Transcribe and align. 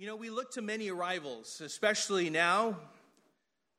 You 0.00 0.06
know, 0.06 0.14
we 0.14 0.30
look 0.30 0.52
to 0.52 0.62
many 0.62 0.90
arrivals, 0.90 1.60
especially 1.60 2.30
now. 2.30 2.76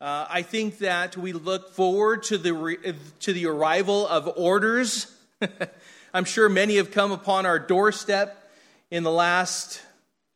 Uh, 0.01 0.27
I 0.29 0.41
think 0.41 0.79
that 0.79 1.15
we 1.15 1.31
look 1.31 1.73
forward 1.73 2.23
to 2.23 2.37
the, 2.37 2.53
re- 2.53 2.93
to 3.21 3.31
the 3.31 3.45
arrival 3.45 4.05
of 4.05 4.29
orders. 4.35 5.15
I'm 6.13 6.25
sure 6.25 6.49
many 6.49 6.75
have 6.75 6.91
come 6.91 7.13
upon 7.13 7.45
our 7.45 7.57
doorstep 7.57 8.51
in 8.91 9.03
the 9.03 9.11
last 9.11 9.81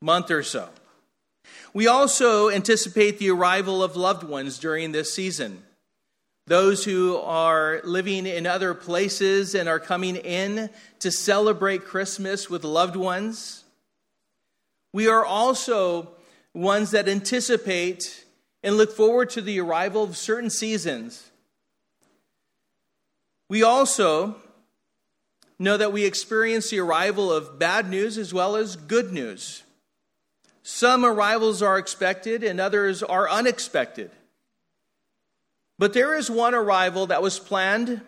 month 0.02 0.32
or 0.32 0.42
so. 0.42 0.70
We 1.74 1.88
also 1.88 2.50
anticipate 2.50 3.20
the 3.20 3.32
arrival 3.32 3.84
of 3.84 3.98
loved 3.98 4.24
ones 4.24 4.60
during 4.60 4.94
this 4.94 5.14
season. 5.14 5.64
Those 6.48 6.86
who 6.86 7.18
are 7.18 7.82
living 7.84 8.26
in 8.26 8.48
other 8.48 8.74
places 8.74 9.54
and 9.54 9.68
are 9.68 9.82
coming 9.82 10.16
in 10.16 10.70
to 11.00 11.12
celebrate 11.12 11.84
Christmas 11.84 12.50
with 12.50 12.64
loved 12.64 12.96
ones. 12.96 13.63
We 14.94 15.08
are 15.08 15.26
also 15.26 16.10
ones 16.54 16.92
that 16.92 17.10
anticipate 17.10 18.26
and 18.62 18.78
look 18.78 18.96
forward 18.96 19.32
to 19.32 19.42
the 19.42 19.60
arrival 19.60 20.04
of 20.04 20.16
certain 20.16 20.52
seasons. 20.52 21.32
We 23.50 23.64
also 23.64 24.36
know 25.60 25.78
that 25.78 25.92
we 25.92 26.06
experience 26.06 26.70
the 26.70 26.80
arrival 26.80 27.32
of 27.32 27.58
bad 27.58 27.90
news 27.90 28.18
as 28.18 28.34
well 28.34 28.56
as 28.56 28.76
good 28.76 29.12
news. 29.12 29.64
Some 30.62 31.04
arrivals 31.04 31.62
are 31.62 31.78
expected 31.78 32.44
and 32.44 32.60
others 32.60 33.02
are 33.04 33.30
unexpected. 33.30 34.12
But 35.80 35.94
there 35.94 36.16
is 36.16 36.30
one 36.30 36.54
arrival 36.54 37.08
that 37.08 37.22
was 37.22 37.40
planned 37.40 38.02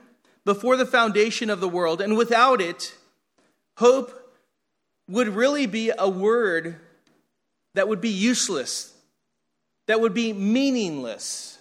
before 0.45 0.77
the 0.77 0.85
foundation 0.85 1.49
of 1.49 1.59
the 1.59 1.67
world, 1.67 1.99
and 1.99 2.15
without 2.15 2.61
it, 2.61 2.95
hope 3.77 4.25
would 5.07 5.29
really 5.29 5.65
be 5.65 5.91
a 5.97 6.07
word 6.07 6.79
that 7.75 7.87
would 7.87 8.01
be 8.01 8.09
useless, 8.09 8.93
that 9.87 10.01
would 10.01 10.13
be 10.13 10.33
meaningless. 10.33 11.59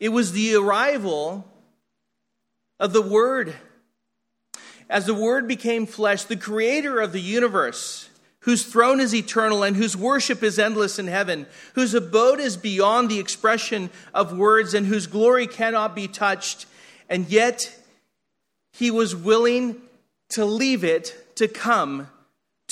It 0.00 0.08
was 0.08 0.32
the 0.32 0.56
arrival 0.56 1.46
of 2.80 2.92
the 2.92 3.02
Word. 3.02 3.54
As 4.90 5.06
the 5.06 5.14
Word 5.14 5.46
became 5.46 5.86
flesh, 5.86 6.24
the 6.24 6.36
creator 6.36 7.00
of 7.00 7.12
the 7.12 7.20
universe, 7.20 8.08
whose 8.40 8.64
throne 8.64 9.00
is 9.00 9.14
eternal 9.14 9.62
and 9.62 9.76
whose 9.76 9.96
worship 9.96 10.42
is 10.42 10.58
endless 10.58 10.98
in 10.98 11.06
heaven, 11.06 11.46
whose 11.74 11.94
abode 11.94 12.40
is 12.40 12.56
beyond 12.56 13.08
the 13.08 13.20
expression 13.20 13.90
of 14.12 14.36
words 14.36 14.74
and 14.74 14.86
whose 14.86 15.06
glory 15.06 15.46
cannot 15.46 15.94
be 15.94 16.08
touched, 16.08 16.66
and 17.08 17.28
yet 17.28 17.78
he 18.72 18.90
was 18.90 19.14
willing 19.14 19.80
to 20.30 20.44
leave 20.44 20.82
it 20.82 21.36
to 21.36 21.46
come 21.46 22.08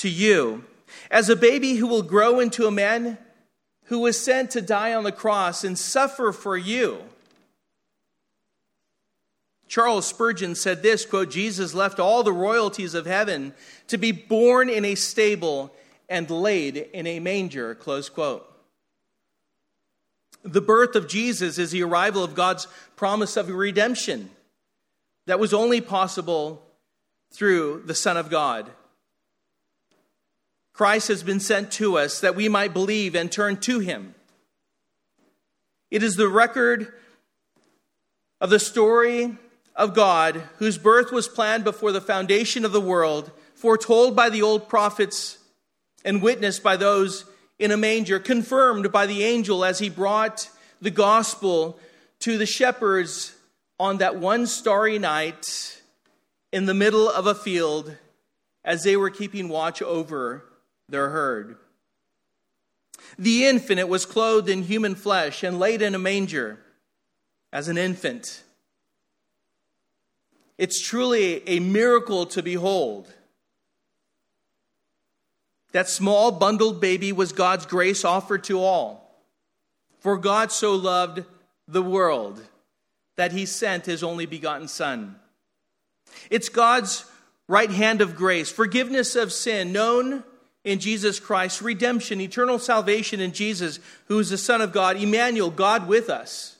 to 0.03 0.09
you. 0.09 0.65
As 1.11 1.29
a 1.29 1.37
baby 1.37 1.75
who 1.75 1.87
will 1.87 2.03
grow 2.03 2.41
into 2.41 2.67
a 2.67 2.73
man 2.73 3.19
who 3.85 4.01
was 4.01 4.19
sent 4.19 4.51
to 4.51 4.61
die 4.61 4.95
on 4.95 5.05
the 5.05 5.13
cross 5.13 5.65
and 5.65 5.79
suffer 5.79 6.33
for 6.33 6.57
you. 6.57 6.99
Charles 9.69 10.07
Spurgeon 10.07 10.55
said 10.55 10.83
this 10.83 11.07
quote, 11.07 11.31
Jesus 11.31 11.73
left 11.73 12.01
all 12.01 12.23
the 12.23 12.33
royalties 12.33 12.95
of 12.95 13.07
heaven 13.07 13.55
to 13.87 13.97
be 13.97 14.13
born 14.13 14.69
in 14.69 14.85
a 14.85 14.97
stable 14.97 15.73
and 16.09 16.29
laid 16.29 16.77
in 16.77 17.07
a 17.07 17.21
manger, 17.21 17.75
close 17.75 18.09
quote. 18.09 18.47
The 20.43 20.61
birth 20.61 20.97
of 20.97 21.07
Jesus 21.07 21.59
is 21.59 21.71
the 21.71 21.85
arrival 21.85 22.25
of 22.25 22.35
God's 22.35 22.67
promise 22.97 23.37
of 23.37 23.49
redemption 23.49 24.31
that 25.27 25.39
was 25.39 25.55
only 25.55 25.81
possible 25.81 26.67
through 27.33 27.85
the 27.87 27.95
Son 27.95 28.17
of 28.17 28.29
God. 28.29 28.71
Christ 30.73 31.09
has 31.09 31.23
been 31.23 31.41
sent 31.41 31.71
to 31.73 31.99
us 31.99 32.21
that 32.21 32.35
we 32.35 32.49
might 32.49 32.73
believe 32.73 33.15
and 33.15 33.31
turn 33.31 33.59
to 33.59 33.79
him. 33.79 34.15
It 35.91 36.03
is 36.03 36.17
the 36.17 36.29
record 36.29 36.93
of 38.41 38.51
the 38.51 38.59
story 38.59 39.37
of 39.77 39.95
God, 39.95 40.43
whose 40.57 40.79
birth 40.79 41.13
was 41.13 41.29
planned 41.29 41.65
before 41.65 41.93
the 41.93 42.01
foundation 42.01 42.65
of 42.65 42.73
the 42.73 42.81
world, 42.81 43.31
foretold 43.55 44.17
by 44.17 44.31
the 44.31 44.43
old 44.43 44.69
prophets, 44.69 45.39
and 46.05 46.23
witnessed 46.23 46.63
by 46.63 46.77
those 46.77 47.25
in 47.59 47.71
a 47.71 47.77
manger, 47.77 48.19
confirmed 48.19 48.91
by 48.91 49.07
the 49.07 49.23
angel 49.23 49.65
as 49.65 49.79
he 49.79 49.89
brought 49.89 50.49
the 50.81 50.91
gospel 50.91 51.79
to 52.21 52.39
the 52.39 52.47
shepherds 52.47 53.35
on 53.79 53.99
that 53.99 54.17
one 54.17 54.47
starry 54.47 54.99
night 54.99 55.81
in 56.53 56.67
the 56.67 56.75
middle 56.75 57.09
of 57.09 57.27
a 57.27 57.35
field 57.35 57.97
as 58.65 58.83
they 58.83 58.97
were 58.97 59.11
keeping 59.11 59.49
watch 59.49 59.83
over 59.83 60.45
their 60.93 61.11
herd. 61.11 61.57
The 63.19 63.47
infant 63.47 63.89
was 63.89 64.07
clothed 64.07 64.49
in 64.49 64.63
human 64.63 64.95
flesh 64.95 65.43
and 65.43 65.59
laid 65.59 65.83
in 65.83 65.95
a 65.95 65.99
manger 65.99 66.61
as 67.53 67.69
an 67.69 67.77
infant. 67.77 68.43
It's 70.57 70.81
truly 70.81 71.47
a 71.49 71.59
miracle 71.59 72.27
to 72.27 72.43
behold. 72.43 73.13
That 75.73 75.89
small 75.89 76.31
bundled 76.31 76.81
baby 76.81 77.13
was 77.13 77.33
God's 77.33 77.67
grace 77.67 78.05
offered 78.05 78.45
to 78.45 78.61
all. 78.61 79.03
For 80.01 80.19
God 80.19 80.53
so 80.53 80.75
loved 80.75 81.25
the 81.67 81.83
world 81.83 82.41
that 83.17 83.33
he 83.33 83.47
sent 83.47 83.87
his 83.87 84.03
only 84.03 84.27
begotten 84.27 84.69
Son. 84.69 85.17
It's 86.29 86.49
God's 86.49 87.05
right 87.49 87.71
hand 87.71 88.01
of 88.01 88.15
grace, 88.15 88.51
forgiveness 88.51 89.17
of 89.17 89.33
sin, 89.33 89.73
known 89.73 90.25
in 90.65 90.79
Jesus 90.79 91.19
Christ, 91.19 91.61
redemption, 91.61 92.21
eternal 92.21 92.59
salvation 92.59 93.21
in 93.21 93.33
Jesus, 93.33 93.81
who 94.07 94.19
is 94.19 94.31
the 94.31 94.39
Son 94.39 94.61
of 94.61 94.73
God, 94.73 94.97
Emmanuel, 94.97 95.51
God 95.51 95.89
with 95.89 96.09
us. 96.09 96.57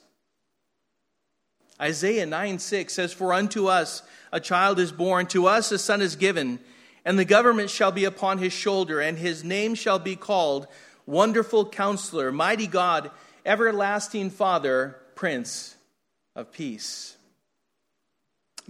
Isaiah 1.81 2.27
9 2.27 2.59
6 2.59 2.93
says, 2.93 3.13
For 3.13 3.33
unto 3.33 3.67
us 3.67 4.03
a 4.31 4.41
child 4.41 4.79
is 4.79 4.93
born, 4.93 5.27
to 5.27 5.47
us 5.47 5.73
a 5.73 5.79
son 5.79 6.01
is 6.01 6.17
given, 6.17 6.61
and 7.05 7.19
the 7.19 7.25
government 7.25 7.71
shall 7.71 7.91
be 7.91 8.05
upon 8.05 8.39
his 8.39 8.53
shoulder, 8.53 9.01
and 9.01 9.19
his 9.19 9.43
name 9.43 9.75
shall 9.75 9.99
be 9.99 10.15
called 10.15 10.69
Wonderful 11.07 11.67
Counselor, 11.67 12.31
Mighty 12.31 12.69
God, 12.69 13.11
Everlasting 13.45 14.31
Father, 14.31 14.97
Prince 15.17 15.77
of 16.37 16.53
Peace. 16.53 17.17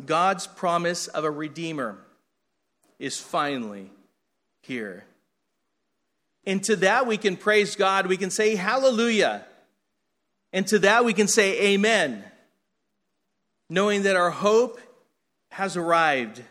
God's 0.04 0.46
promise 0.46 1.06
of 1.08 1.24
a 1.24 1.30
Redeemer 1.30 1.98
is 2.98 3.20
finally 3.20 3.90
here. 4.62 5.04
And 6.44 6.62
to 6.64 6.76
that 6.76 7.06
we 7.06 7.16
can 7.16 7.36
praise 7.36 7.76
God. 7.76 8.06
We 8.06 8.16
can 8.16 8.30
say 8.30 8.56
hallelujah. 8.56 9.44
And 10.52 10.66
to 10.68 10.78
that 10.80 11.04
we 11.04 11.14
can 11.14 11.28
say 11.28 11.72
amen, 11.72 12.24
knowing 13.70 14.02
that 14.02 14.16
our 14.16 14.30
hope 14.30 14.80
has 15.50 15.76
arrived. 15.76 16.42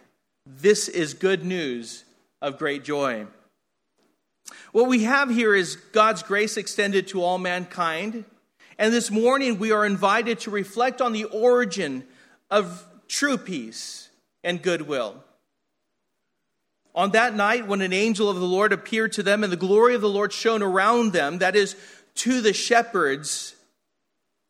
This 0.46 0.88
is 0.88 1.13
good 1.13 1.46
news 1.46 2.03
of 2.41 2.57
great 2.57 2.84
joy. 2.84 3.28
What 4.72 4.88
we 4.88 5.03
have 5.03 5.29
here 5.29 5.53
is 5.53 5.75
God's 5.75 6.23
grace 6.23 6.58
extended 6.58 7.08
to 7.09 7.23
all 7.23 7.38
mankind. 7.38 8.25
And 8.78 8.94
this 8.94 9.12
morning 9.12 9.59
we 9.59 9.72
are 9.72 9.85
invited 9.85 10.40
to 10.41 10.52
reflect 10.52 11.02
on 11.02 11.13
the 11.13 11.25
origin 11.25 12.03
of 12.50 12.85
true 13.08 13.38
peace 13.38 14.09
and 14.44 14.62
goodwill. 14.62 15.23
On 16.94 17.12
that 17.12 17.35
night, 17.35 17.68
when 17.68 17.81
an 17.81 17.94
angel 17.94 18.29
of 18.29 18.40
the 18.40 18.46
Lord 18.46 18.74
appeared 18.74 19.13
to 19.13 19.24
them 19.24 19.44
and 19.44 19.52
the 19.52 19.57
glory 19.57 19.96
of 19.96 20.02
the 20.02 20.09
Lord 20.09 20.34
shone 20.34 20.62
around 20.62 21.13
them, 21.13 21.38
that 21.38 21.56
is, 21.56 21.75
to 22.16 22.41
the 22.41 22.53
shepherds, 22.53 23.56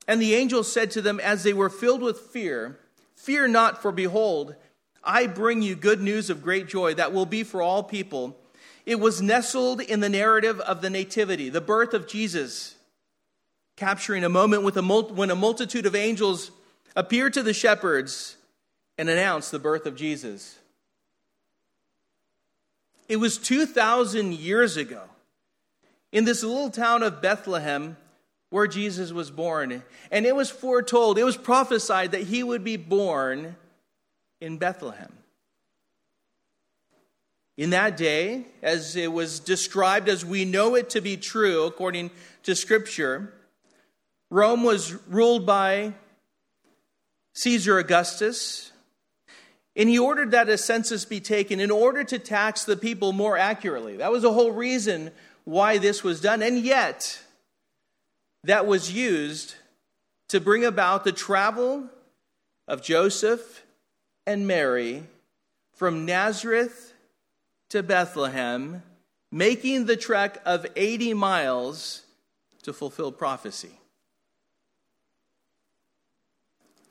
and 0.08 0.22
the 0.22 0.34
angel 0.34 0.64
said 0.64 0.92
to 0.92 1.02
them 1.02 1.20
as 1.20 1.44
they 1.44 1.54
were 1.54 1.70
filled 1.70 2.02
with 2.02 2.20
fear, 2.20 2.80
Fear 3.16 3.50
not, 3.50 3.82
for 3.82 3.92
behold, 3.92 4.56
I 5.04 5.28
bring 5.28 5.62
you 5.62 5.76
good 5.76 6.02
news 6.02 6.32
of 6.32 6.42
great 6.42 6.68
joy 6.68 6.96
that 6.96 7.14
will 7.14 7.28
be 7.28 7.44
for 7.44 7.62
all 7.62 7.84
people. 7.84 8.36
It 8.86 9.00
was 9.00 9.22
nestled 9.22 9.80
in 9.80 10.00
the 10.00 10.10
narrative 10.10 10.60
of 10.62 10.82
the 10.82 10.90
Nativity, 10.90 11.50
the 11.50 11.62
birth 11.62 11.94
of 11.94 12.08
Jesus, 12.08 12.76
capturing 13.78 14.24
a 14.24 14.30
moment 14.30 14.64
a 14.76 14.82
mul- 14.82 15.14
when 15.14 15.30
a 15.30 15.36
multitude 15.36 15.86
of 15.86 15.96
angels 15.96 16.50
appeared 16.96 17.34
to 17.34 17.44
the 17.44 17.54
shepherds 17.54 18.38
and 18.98 19.08
announced 19.08 19.52
the 19.52 19.60
birth 19.60 19.86
of 19.86 19.96
Jesus. 19.96 20.58
It 23.12 23.20
was 23.20 23.38
2,000 23.38 24.36
years 24.36 24.78
ago 24.78 25.02
in 26.14 26.24
this 26.24 26.44
little 26.44 26.70
town 26.70 27.04
of 27.04 27.22
Bethlehem 27.22 27.98
where 28.52 28.68
Jesus 28.68 29.12
was 29.12 29.30
born. 29.30 29.84
And 30.12 30.26
it 30.26 30.34
was 30.34 30.50
foretold, 30.50 31.18
it 31.18 31.26
was 31.26 31.36
prophesied 31.36 32.14
that 32.14 32.22
he 32.22 32.42
would 32.42 32.64
be 32.64 32.78
born 32.78 33.58
in 34.40 34.58
Bethlehem. 34.60 35.12
In 37.58 37.72
that 37.72 37.98
day, 37.98 38.46
as 38.62 38.96
it 38.96 39.12
was 39.12 39.42
described 39.42 40.08
as 40.08 40.26
we 40.26 40.46
know 40.46 40.76
it 40.76 40.92
to 40.92 41.02
be 41.02 41.18
true 41.18 41.66
according 41.66 42.12
to 42.44 42.56
Scripture, 42.56 43.34
Rome 44.30 44.64
was 44.64 44.94
ruled 45.10 45.46
by 45.46 45.96
Caesar 47.34 47.78
Augustus, 47.78 48.72
And 49.76 49.88
he 49.88 49.98
ordered 49.98 50.32
that 50.32 50.50
a 50.50 50.58
census 50.58 51.06
be 51.06 51.20
taken 51.20 51.60
in 51.60 51.72
order 51.72 52.04
to 52.04 52.20
tax 52.20 52.66
the 52.66 52.76
people 52.76 53.14
more 53.14 53.38
accurately. 53.38 53.98
That 53.98 54.12
was 54.12 54.24
the 54.24 54.34
whole 54.34 54.52
reason 54.52 55.12
why 55.46 55.78
this 55.78 56.04
was 56.04 56.20
done. 56.20 56.42
And 56.42 56.60
yet, 56.60 57.22
that 58.44 58.68
was 58.68 58.92
used 58.92 59.56
to 60.30 60.40
bring 60.40 60.66
about 60.66 61.04
the 61.04 61.12
travel 61.12 61.90
of 62.68 62.82
Joseph 62.82 63.64
and 64.26 64.48
Mary 64.48 65.04
from 65.74 66.06
Nazareth 66.06 66.94
to 67.70 67.82
Bethlehem, 67.82 68.84
making 69.32 69.86
the 69.86 69.96
trek 69.96 70.42
of 70.46 70.66
80 70.76 71.14
miles 71.14 72.04
to 72.64 72.74
fulfill 72.74 73.12
prophecy. 73.12 73.72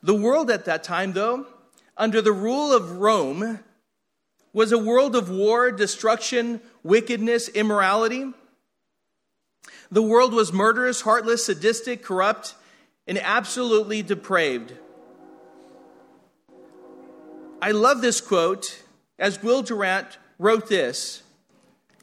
The 0.02 0.14
world 0.14 0.50
at 0.50 0.64
that 0.64 0.82
time, 0.82 1.12
though, 1.12 1.46
under 2.00 2.22
the 2.22 2.32
rule 2.32 2.72
of 2.72 2.92
Rome, 2.92 3.60
was 4.54 4.72
a 4.72 4.78
world 4.78 5.14
of 5.14 5.30
war, 5.30 5.70
destruction, 5.70 6.60
wickedness, 6.82 7.48
immorality. 7.48 8.32
The 9.92 10.02
world 10.02 10.32
was 10.32 10.50
murderous, 10.52 11.02
heartless, 11.02 11.44
sadistic, 11.44 12.02
corrupt, 12.02 12.54
and 13.06 13.18
absolutely 13.18 14.02
depraved. 14.02 14.72
I 17.60 17.72
love 17.72 18.00
this 18.00 18.22
quote 18.22 18.82
as 19.18 19.42
Will 19.42 19.60
Durant 19.60 20.18
wrote 20.38 20.70
this. 20.70 21.22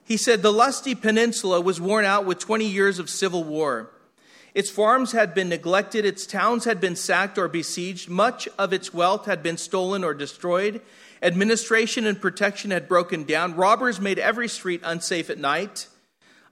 He 0.05 0.15
said, 0.15 0.43
The 0.43 0.53
lusty 0.53 0.93
peninsula 0.93 1.59
was 1.59 1.81
worn 1.81 2.05
out 2.05 2.25
with 2.25 2.38
20 2.38 2.65
years 2.65 3.00
of 3.00 3.09
civil 3.09 3.43
war. 3.43 3.89
Its 4.57 4.71
farms 4.71 5.12
had 5.12 5.36
been 5.36 5.50
neglected, 5.50 6.04
its 6.04 6.25
towns 6.25 6.65
had 6.65 6.81
been 6.81 6.95
sacked 6.95 7.38
or 7.38 7.48
besieged, 7.48 8.09
much 8.09 8.50
of 8.57 8.74
its 8.74 8.92
wealth 8.92 9.27
had 9.27 9.44
been 9.44 9.56
stolen 9.56 10.04
or 10.04 10.15
destroyed, 10.15 10.81
administration 11.21 12.07
and 12.07 12.19
protection 12.19 12.71
had 12.71 12.88
broken 12.88 13.24
down, 13.24 13.56
robbers 13.56 14.01
made 14.01 14.18
every 14.18 14.48
street 14.48 14.81
unsafe 14.83 15.30
at 15.30 15.38
night. 15.38 15.86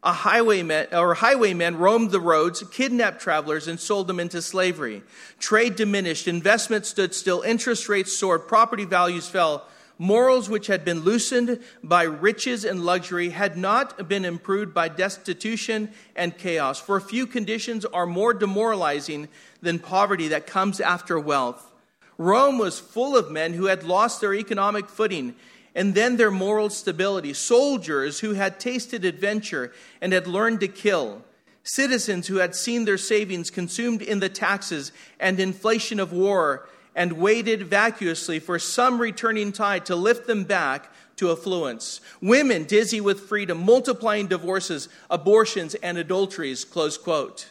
A 0.04 0.14
highwayman 0.14 0.86
or 0.94 1.16
highwaymen 1.16 1.80
roamed 1.80 2.12
the 2.12 2.20
roads, 2.20 2.62
kidnapped 2.72 3.22
travelers, 3.22 3.68
and 3.68 3.80
sold 3.80 4.06
them 4.06 4.20
into 4.20 4.40
slavery. 4.40 5.02
Trade 5.40 5.76
diminished, 5.76 6.28
investment 6.28 6.86
stood 6.86 7.16
still, 7.16 7.42
interest 7.42 7.90
rates 7.90 8.16
soared, 8.16 8.48
property 8.48 8.86
values 8.86 9.28
fell. 9.28 9.68
Morals 9.98 10.50
which 10.50 10.68
had 10.68 10.84
been 10.84 11.02
loosened 11.02 11.60
by 11.82 12.04
riches 12.04 12.66
and 12.66 12.84
luxury 12.84 13.30
had 13.30 13.56
not 13.58 14.10
been 14.10 14.26
improved 14.26 14.74
by 14.74 14.90
destitution 14.90 15.90
and 16.16 16.38
chaos. 16.38 16.80
For 16.80 17.00
few 17.00 17.26
conditions 17.26 17.86
are 17.86 18.06
more 18.06 18.34
demoralizing 18.34 19.30
than 19.62 19.80
poverty 19.80 20.28
that 20.30 20.48
comes 20.48 20.82
after 20.82 21.18
wealth. 21.18 21.72
Rome 22.18 22.58
was 22.58 22.80
full 22.80 23.16
of 23.16 23.32
men 23.32 23.54
who 23.54 23.66
had 23.66 23.84
lost 23.84 24.20
their 24.20 24.34
economic 24.34 24.90
footing 24.90 25.36
and 25.74 25.94
then 25.94 26.16
their 26.16 26.32
moral 26.32 26.70
stability, 26.70 27.34
soldiers 27.34 28.22
who 28.22 28.34
had 28.34 28.60
tasted 28.60 29.04
adventure 29.04 29.74
and 30.02 30.14
had 30.14 30.26
learned 30.26 30.62
to 30.62 30.70
kill, 30.70 31.22
citizens 31.64 32.28
who 32.28 32.38
had 32.38 32.56
seen 32.56 32.86
their 32.86 32.98
savings 32.98 33.50
consumed 33.50 34.02
in 34.02 34.20
the 34.20 34.30
taxes 34.30 34.94
and 35.20 35.40
inflation 35.40 36.00
of 36.00 36.14
war 36.14 36.68
and 36.96 37.14
waited 37.14 37.64
vacuously 37.64 38.40
for 38.40 38.58
some 38.58 39.00
returning 39.00 39.52
tide 39.52 39.86
to 39.86 39.96
lift 39.96 40.26
them 40.26 40.46
back 40.46 40.92
to 41.18 41.32
affluence. 41.32 42.02
Women 42.22 42.64
dizzy 42.64 43.02
with 43.02 43.22
freedom, 43.22 43.64
multiplying 43.66 44.28
divorces, 44.28 44.90
abortions, 45.10 45.76
and 45.76 45.98
adulteries, 45.98 46.66
close 46.66 46.98
quote. 46.98 47.50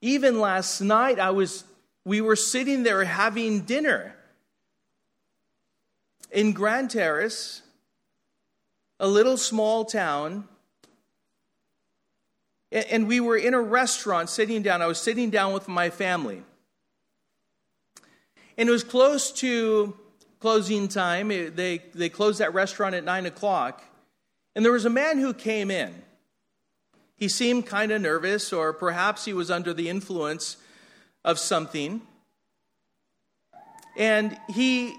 Even 0.00 0.40
last 0.40 0.80
night, 0.80 1.20
I 1.20 1.30
was, 1.30 1.64
we 2.04 2.20
were 2.20 2.36
sitting 2.36 2.82
there 2.82 3.04
having 3.04 3.60
dinner 3.60 4.16
in 6.32 6.52
Grand 6.52 6.90
Terrace, 6.90 7.62
a 8.98 9.06
little 9.06 9.36
small 9.36 9.84
town, 9.84 10.48
and 12.72 13.06
we 13.06 13.20
were 13.20 13.36
in 13.36 13.54
a 13.54 13.60
restaurant 13.60 14.30
sitting 14.30 14.62
down. 14.62 14.80
I 14.80 14.86
was 14.86 14.98
sitting 14.98 15.30
down 15.30 15.52
with 15.52 15.68
my 15.68 15.90
family. 15.90 16.42
And 18.56 18.68
it 18.68 18.72
was 18.72 18.84
close 18.84 19.30
to 19.32 19.96
closing 20.40 20.88
time. 20.88 21.28
They, 21.28 21.82
they 21.94 22.08
closed 22.08 22.40
that 22.40 22.54
restaurant 22.54 22.94
at 22.94 23.04
9 23.04 23.26
o'clock. 23.26 23.82
And 24.54 24.64
there 24.64 24.72
was 24.72 24.84
a 24.84 24.90
man 24.90 25.18
who 25.18 25.32
came 25.34 25.70
in. 25.70 26.02
He 27.16 27.28
seemed 27.28 27.66
kind 27.66 27.92
of 27.92 28.00
nervous, 28.00 28.52
or 28.52 28.72
perhaps 28.72 29.24
he 29.24 29.32
was 29.32 29.50
under 29.50 29.72
the 29.72 29.88
influence 29.88 30.56
of 31.24 31.38
something. 31.38 32.02
And 33.96 34.36
he 34.48 34.94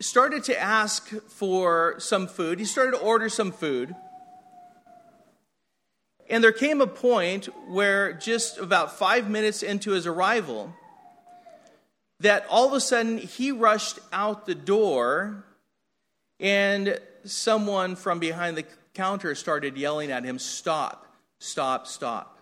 started 0.00 0.44
to 0.44 0.60
ask 0.60 1.08
for 1.28 1.96
some 1.98 2.26
food. 2.26 2.58
He 2.58 2.64
started 2.64 2.92
to 2.92 2.98
order 2.98 3.28
some 3.28 3.52
food. 3.52 3.94
And 6.28 6.44
there 6.44 6.52
came 6.52 6.80
a 6.80 6.86
point 6.86 7.46
where, 7.68 8.12
just 8.12 8.58
about 8.58 8.98
five 8.98 9.30
minutes 9.30 9.62
into 9.62 9.92
his 9.92 10.06
arrival, 10.06 10.74
that 12.20 12.46
all 12.50 12.66
of 12.66 12.72
a 12.74 12.80
sudden 12.80 13.18
he 13.18 13.50
rushed 13.52 13.98
out 14.12 14.46
the 14.46 14.54
door, 14.54 15.44
and 16.38 16.98
someone 17.24 17.96
from 17.96 18.18
behind 18.18 18.56
the 18.56 18.64
counter 18.94 19.34
started 19.34 19.76
yelling 19.76 20.10
at 20.10 20.24
him, 20.24 20.38
Stop, 20.38 21.06
stop, 21.38 21.86
stop. 21.86 22.38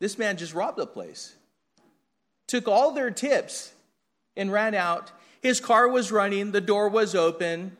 This 0.00 0.18
man 0.18 0.36
just 0.36 0.54
robbed 0.54 0.78
the 0.78 0.86
place, 0.86 1.34
took 2.46 2.66
all 2.66 2.92
their 2.92 3.10
tips, 3.10 3.72
and 4.36 4.50
ran 4.50 4.74
out 4.74 5.12
his 5.40 5.60
car 5.60 5.88
was 5.88 6.10
running, 6.10 6.52
the 6.52 6.60
door 6.60 6.88
was 6.88 7.14
open. 7.14 7.76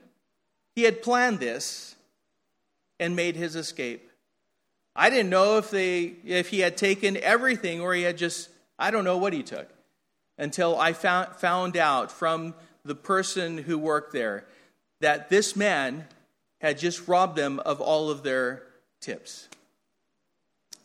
He 0.74 0.84
had 0.84 1.02
planned 1.02 1.40
this 1.40 1.96
and 3.00 3.16
made 3.16 3.36
his 3.36 3.56
escape. 3.56 4.07
I 4.98 5.10
didn't 5.10 5.30
know 5.30 5.58
if 5.58 5.70
they 5.70 6.14
if 6.26 6.48
he 6.48 6.58
had 6.58 6.76
taken 6.76 7.16
everything 7.16 7.80
or 7.80 7.94
he 7.94 8.02
had 8.02 8.18
just 8.18 8.50
I 8.76 8.90
don't 8.90 9.04
know 9.04 9.16
what 9.16 9.32
he 9.32 9.44
took 9.44 9.68
until 10.36 10.78
I 10.78 10.92
found 10.92 11.36
found 11.36 11.76
out 11.76 12.10
from 12.10 12.52
the 12.84 12.96
person 12.96 13.58
who 13.58 13.78
worked 13.78 14.12
there 14.12 14.44
that 14.98 15.30
this 15.30 15.54
man 15.54 16.04
had 16.60 16.78
just 16.78 17.06
robbed 17.06 17.36
them 17.36 17.60
of 17.60 17.80
all 17.80 18.10
of 18.10 18.24
their 18.24 18.64
tips. 19.00 19.48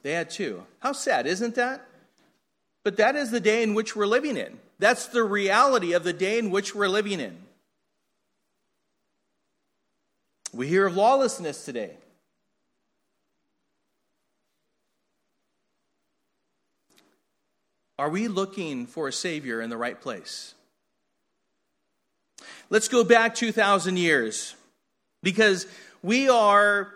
They 0.04 0.12
had 0.12 0.30
two. 0.30 0.63
How 0.77 0.92
sad, 0.92 1.25
isn't 1.25 1.56
that? 1.56 1.83
But 2.83 2.98
that 2.98 3.15
is 3.15 3.31
the 3.31 3.39
day 3.39 3.63
in 3.63 3.74
which 3.74 3.95
we're 3.95 4.06
living 4.06 4.38
in. 4.38 4.60
That's 4.77 5.07
the 5.07 5.24
reality 5.24 5.94
of 5.94 6.04
the 6.04 6.13
day 6.13 6.38
in 6.38 6.51
which 6.51 6.75
we're 6.75 6.88
living 6.88 7.19
in. 7.19 7.36
We 10.54 10.68
hear 10.68 10.86
of 10.86 10.95
lawlessness 10.95 11.65
today. 11.65 11.98
Are 18.00 18.09
we 18.09 18.27
looking 18.27 18.88
for 18.88 19.07
a 19.07 19.13
Savior 19.13 19.62
in 19.62 19.69
the 19.69 19.77
right 19.77 20.00
place? 20.00 20.55
Let's 22.69 22.88
go 22.88 23.03
back 23.03 23.35
2,000 23.35 23.97
years 23.97 24.55
because 25.21 25.67
we 26.01 26.27
are 26.27 26.91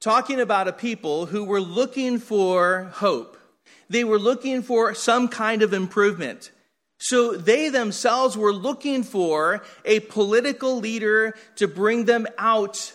talking 0.00 0.40
about 0.40 0.68
a 0.68 0.72
people 0.72 1.26
who 1.26 1.44
were 1.44 1.60
looking 1.60 2.18
for 2.18 2.90
hope. 2.94 3.36
They 3.90 4.04
were 4.04 4.18
looking 4.18 4.62
for 4.62 4.94
some 4.94 5.28
kind 5.28 5.62
of 5.62 5.74
improvement. 5.74 6.50
So 6.98 7.36
they 7.36 7.68
themselves 7.68 8.36
were 8.36 8.54
looking 8.54 9.02
for 9.02 9.62
a 9.84 10.00
political 10.00 10.76
leader 10.78 11.34
to 11.56 11.68
bring 11.68 12.06
them 12.06 12.26
out 12.38 12.94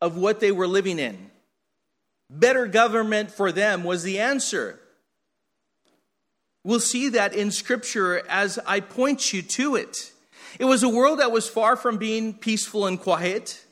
of 0.00 0.16
what 0.16 0.40
they 0.40 0.52
were 0.52 0.68
living 0.68 0.98
in. 0.98 1.30
Better 2.30 2.66
government 2.66 3.30
for 3.30 3.52
them 3.52 3.84
was 3.84 4.04
the 4.04 4.20
answer. 4.20 4.80
We'll 6.64 6.80
see 6.80 7.10
that 7.10 7.34
in 7.34 7.50
Scripture 7.50 8.22
as 8.28 8.58
I 8.66 8.80
point 8.80 9.32
you 9.32 9.42
to 9.42 9.76
it. 9.76 10.12
It 10.58 10.64
was 10.64 10.82
a 10.82 10.88
world 10.88 11.20
that 11.20 11.32
was 11.32 11.48
far 11.48 11.76
from 11.76 11.98
being 11.98 12.34
peaceful 12.34 12.86
and 12.86 13.00
quiet. 13.00 13.64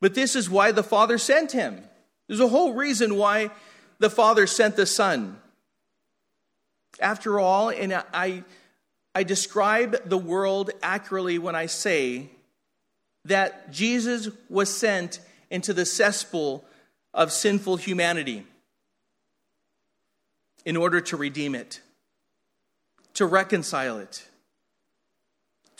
But 0.00 0.14
this 0.14 0.34
is 0.34 0.48
why 0.48 0.72
the 0.72 0.82
Father 0.82 1.18
sent 1.18 1.52
him. 1.52 1.82
There's 2.26 2.40
a 2.40 2.48
whole 2.48 2.72
reason 2.72 3.16
why 3.16 3.50
the 3.98 4.10
Father 4.10 4.46
sent 4.46 4.76
the 4.76 4.86
Son. 4.86 5.38
After 6.98 7.38
all, 7.38 7.68
and 7.68 8.02
I, 8.12 8.44
I 9.14 9.22
describe 9.22 10.08
the 10.08 10.18
world 10.18 10.70
accurately 10.82 11.38
when 11.38 11.54
I 11.54 11.66
say 11.66 12.30
that 13.26 13.70
Jesus 13.70 14.28
was 14.48 14.74
sent 14.74 15.20
into 15.50 15.74
the 15.74 15.84
cesspool 15.84 16.64
of 17.12 17.32
sinful 17.32 17.76
humanity 17.76 18.46
in 20.64 20.76
order 20.76 21.00
to 21.00 21.16
redeem 21.16 21.54
it, 21.54 21.80
to 23.14 23.26
reconcile 23.26 23.98
it 23.98 24.26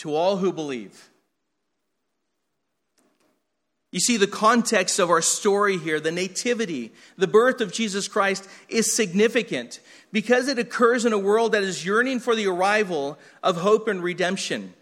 to 0.01 0.15
all 0.15 0.39
who 0.39 0.51
believe. 0.51 1.11
You 3.93 4.01
see, 4.01 4.17
the 4.17 4.27
context 4.27 4.99
of 4.99 5.11
our 5.11 5.21
story 5.21 5.77
here, 5.77 6.01
the 6.01 6.11
nativity, 6.11 6.93
the 7.19 7.27
birth 7.27 7.61
of 7.61 7.71
Jesus 7.71 8.09
Christ, 8.09 8.49
is 8.71 8.97
significant 8.97 9.81
because 10.11 10.49
it 10.49 10.59
occurs 10.59 11.05
in 11.05 11.13
a 11.13 11.19
world 11.19 11.53
that 11.53 11.65
is 11.65 11.85
yearning 11.85 12.21
for 12.21 12.35
the 12.35 12.47
arrival 12.47 13.19
of 13.43 13.57
hope 13.57 13.89
and 13.89 14.03
redemption. 14.03 14.73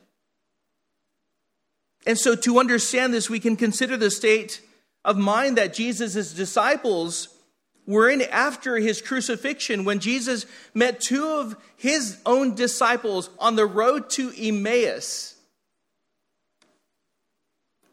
And 2.06 2.16
so, 2.16 2.36
to 2.36 2.60
understand 2.60 3.12
this, 3.12 3.28
we 3.28 3.40
can 3.40 3.56
consider 3.56 3.96
the 3.96 4.10
state 4.12 4.60
of 5.04 5.16
mind 5.16 5.58
that 5.58 5.74
Jesus' 5.74 6.32
disciples 6.32 7.28
were 7.88 8.10
in 8.10 8.20
after 8.20 8.76
his 8.76 9.00
crucifixion 9.00 9.82
when 9.82 9.98
Jesus 9.98 10.44
met 10.74 11.00
two 11.00 11.26
of 11.26 11.56
his 11.78 12.18
own 12.26 12.54
disciples 12.54 13.30
on 13.38 13.56
the 13.56 13.64
road 13.64 14.10
to 14.10 14.30
Emmaus. 14.38 15.34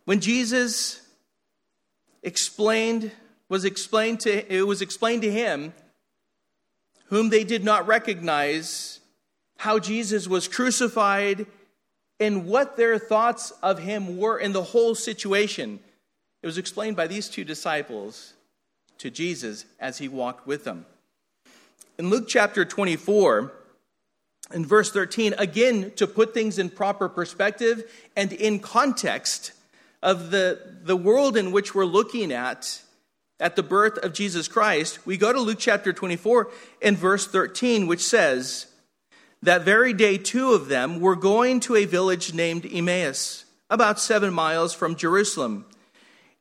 When 0.04 0.20
Jesus 0.20 1.02
explained 2.22 3.10
was 3.48 3.64
explained 3.64 4.20
to 4.20 4.54
it 4.54 4.68
was 4.68 4.82
explained 4.82 5.22
to 5.22 5.32
him 5.32 5.74
whom 7.06 7.30
they 7.30 7.46
did 7.46 7.64
not 7.64 7.88
recognize 7.88 9.00
how 9.58 9.80
Jesus 9.80 10.28
was 10.28 10.50
crucified 10.50 11.46
and 12.20 12.48
what 12.48 12.76
their 12.76 13.00
thoughts 13.00 13.52
of 13.64 13.80
him 13.80 14.18
were 14.18 14.38
in 14.40 14.52
the 14.52 14.64
whole 14.64 14.94
situation. 14.94 15.80
It 16.42 16.48
was 16.48 16.58
explained 16.58 16.98
by 16.98 17.08
these 17.08 17.30
two 17.30 17.46
disciples 17.46 18.34
to 19.00 19.10
Jesus 19.10 19.66
as 19.80 19.98
he 19.98 20.08
walked 20.08 20.48
with 20.48 20.64
them. 20.64 20.86
In 21.98 22.10
Luke 22.10 22.28
chapter 22.28 22.66
24, 22.66 23.52
in 24.54 24.66
verse 24.66 24.92
13, 24.92 25.34
again, 25.38 25.92
to 25.96 26.08
put 26.08 26.34
things 26.34 26.60
in 26.60 26.70
proper 26.70 27.10
perspective 27.10 27.84
and 28.16 28.32
in 28.34 28.60
context, 28.60 29.54
of 30.06 30.30
the, 30.30 30.60
the 30.84 30.96
world 30.96 31.36
in 31.36 31.52
which 31.52 31.74
we're 31.74 31.84
looking 31.84 32.32
at, 32.32 32.80
at 33.40 33.56
the 33.56 33.64
birth 33.64 33.98
of 33.98 34.14
Jesus 34.14 34.48
Christ, 34.48 35.06
we 35.06 35.18
go 35.18 35.34
to 35.34 35.40
Luke 35.40 35.58
chapter 35.60 35.92
24 35.92 36.52
and 36.82 36.96
verse 36.96 37.28
13, 37.28 37.88
which 37.88 38.06
says, 38.06 38.68
That 39.42 39.64
very 39.64 39.94
day, 39.94 40.20
two 40.20 40.54
of 40.54 40.68
them 40.68 41.00
were 41.00 41.16
going 41.16 41.60
to 41.62 41.76
a 41.76 41.86
village 41.86 42.36
named 42.36 42.70
Emmaus, 42.72 43.46
about 43.68 44.00
seven 44.00 44.32
miles 44.32 44.76
from 44.76 44.96
Jerusalem. 44.96 45.66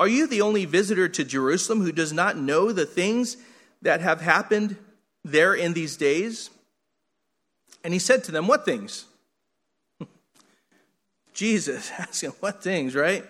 Are 0.00 0.08
you 0.08 0.26
the 0.26 0.40
only 0.40 0.64
visitor 0.64 1.10
to 1.10 1.24
Jerusalem 1.24 1.82
who 1.82 1.92
does 1.92 2.10
not 2.10 2.38
know 2.38 2.72
the 2.72 2.86
things 2.86 3.36
that 3.82 4.00
have 4.00 4.22
happened 4.22 4.76
there 5.24 5.52
in 5.54 5.74
these 5.74 5.98
days? 5.98 6.48
And 7.84 7.92
he 7.92 7.98
said 7.98 8.24
to 8.24 8.32
them, 8.32 8.46
What 8.46 8.64
things? 8.64 9.04
Jesus, 11.34 11.90
asking 11.98 12.30
what 12.40 12.62
things, 12.62 12.94
right? 12.94 13.26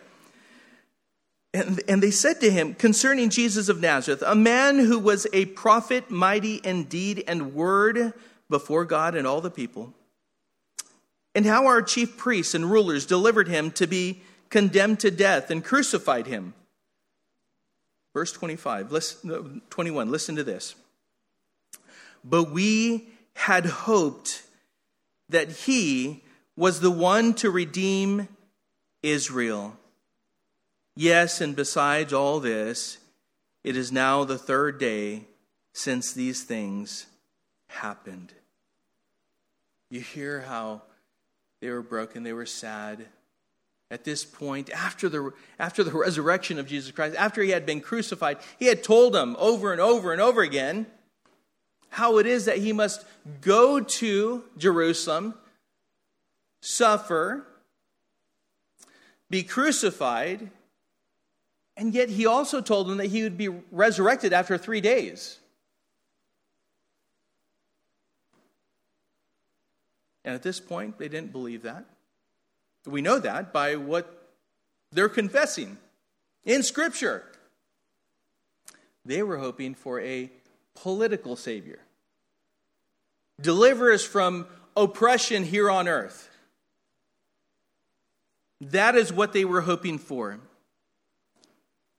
And, 1.52 1.82
and 1.88 2.00
they 2.00 2.12
said 2.12 2.40
to 2.40 2.50
him 2.52 2.74
concerning 2.74 3.30
Jesus 3.30 3.68
of 3.68 3.80
Nazareth, 3.80 4.22
a 4.24 4.36
man 4.36 4.78
who 4.78 5.00
was 5.00 5.26
a 5.32 5.46
prophet, 5.46 6.08
mighty 6.08 6.54
in 6.54 6.84
deed 6.84 7.24
and 7.26 7.52
word 7.52 8.12
before 8.48 8.84
God 8.84 9.16
and 9.16 9.26
all 9.26 9.40
the 9.40 9.50
people, 9.50 9.92
and 11.34 11.44
how 11.44 11.66
our 11.66 11.82
chief 11.82 12.16
priests 12.16 12.54
and 12.54 12.70
rulers 12.70 13.06
delivered 13.06 13.48
him 13.48 13.72
to 13.72 13.88
be 13.88 14.22
condemned 14.50 15.00
to 15.00 15.10
death 15.10 15.50
and 15.50 15.64
crucified 15.64 16.28
him. 16.28 16.54
Verse 18.12 18.32
25, 18.32 18.90
listen, 18.90 19.62
21, 19.70 20.10
listen 20.10 20.36
to 20.36 20.44
this. 20.44 20.74
But 22.24 22.50
we 22.50 23.08
had 23.34 23.66
hoped 23.66 24.42
that 25.28 25.50
he 25.50 26.22
was 26.56 26.80
the 26.80 26.90
one 26.90 27.34
to 27.34 27.50
redeem 27.50 28.28
Israel. 29.02 29.76
Yes, 30.96 31.40
and 31.40 31.54
besides 31.54 32.12
all 32.12 32.40
this, 32.40 32.98
it 33.62 33.76
is 33.76 33.92
now 33.92 34.24
the 34.24 34.38
third 34.38 34.78
day 34.78 35.24
since 35.72 36.12
these 36.12 36.42
things 36.42 37.06
happened. 37.68 38.32
You 39.88 40.00
hear 40.00 40.40
how 40.42 40.82
they 41.60 41.70
were 41.70 41.82
broken, 41.82 42.22
they 42.22 42.32
were 42.32 42.46
sad. 42.46 43.06
At 43.90 44.04
this 44.04 44.24
point, 44.24 44.70
after 44.70 45.08
the, 45.08 45.32
after 45.58 45.82
the 45.82 45.90
resurrection 45.94 46.58
of 46.58 46.66
Jesus 46.66 46.90
Christ, 46.92 47.16
after 47.16 47.42
he 47.42 47.50
had 47.50 47.66
been 47.66 47.80
crucified, 47.80 48.38
he 48.58 48.66
had 48.66 48.84
told 48.84 49.12
them 49.12 49.36
over 49.38 49.72
and 49.72 49.80
over 49.80 50.12
and 50.12 50.20
over 50.20 50.42
again 50.42 50.86
how 51.88 52.18
it 52.18 52.26
is 52.26 52.44
that 52.44 52.58
he 52.58 52.72
must 52.72 53.04
go 53.40 53.80
to 53.80 54.44
Jerusalem 54.56 55.34
suffer, 56.60 57.46
be 59.28 59.42
crucified, 59.42 60.50
and 61.76 61.94
yet 61.94 62.08
he 62.08 62.26
also 62.26 62.60
told 62.60 62.88
them 62.88 62.98
that 62.98 63.06
he 63.06 63.22
would 63.22 63.38
be 63.38 63.48
resurrected 63.48 64.32
after 64.32 64.58
three 64.58 64.80
days. 64.80 65.38
And 70.24 70.34
at 70.34 70.42
this 70.42 70.60
point, 70.60 70.98
they 70.98 71.08
didn't 71.08 71.32
believe 71.32 71.62
that. 71.62 71.86
We 72.86 73.02
know 73.02 73.18
that 73.18 73.52
by 73.52 73.76
what 73.76 74.28
they're 74.92 75.08
confessing 75.08 75.78
in 76.44 76.62
Scripture. 76.62 77.24
They 79.04 79.22
were 79.22 79.38
hoping 79.38 79.74
for 79.74 80.00
a 80.00 80.30
political 80.74 81.36
Savior. 81.36 81.78
Deliver 83.40 83.92
us 83.92 84.04
from 84.04 84.46
oppression 84.76 85.44
here 85.44 85.70
on 85.70 85.88
earth. 85.88 86.28
That 88.60 88.94
is 88.94 89.12
what 89.12 89.32
they 89.32 89.44
were 89.44 89.62
hoping 89.62 89.98
for. 89.98 90.38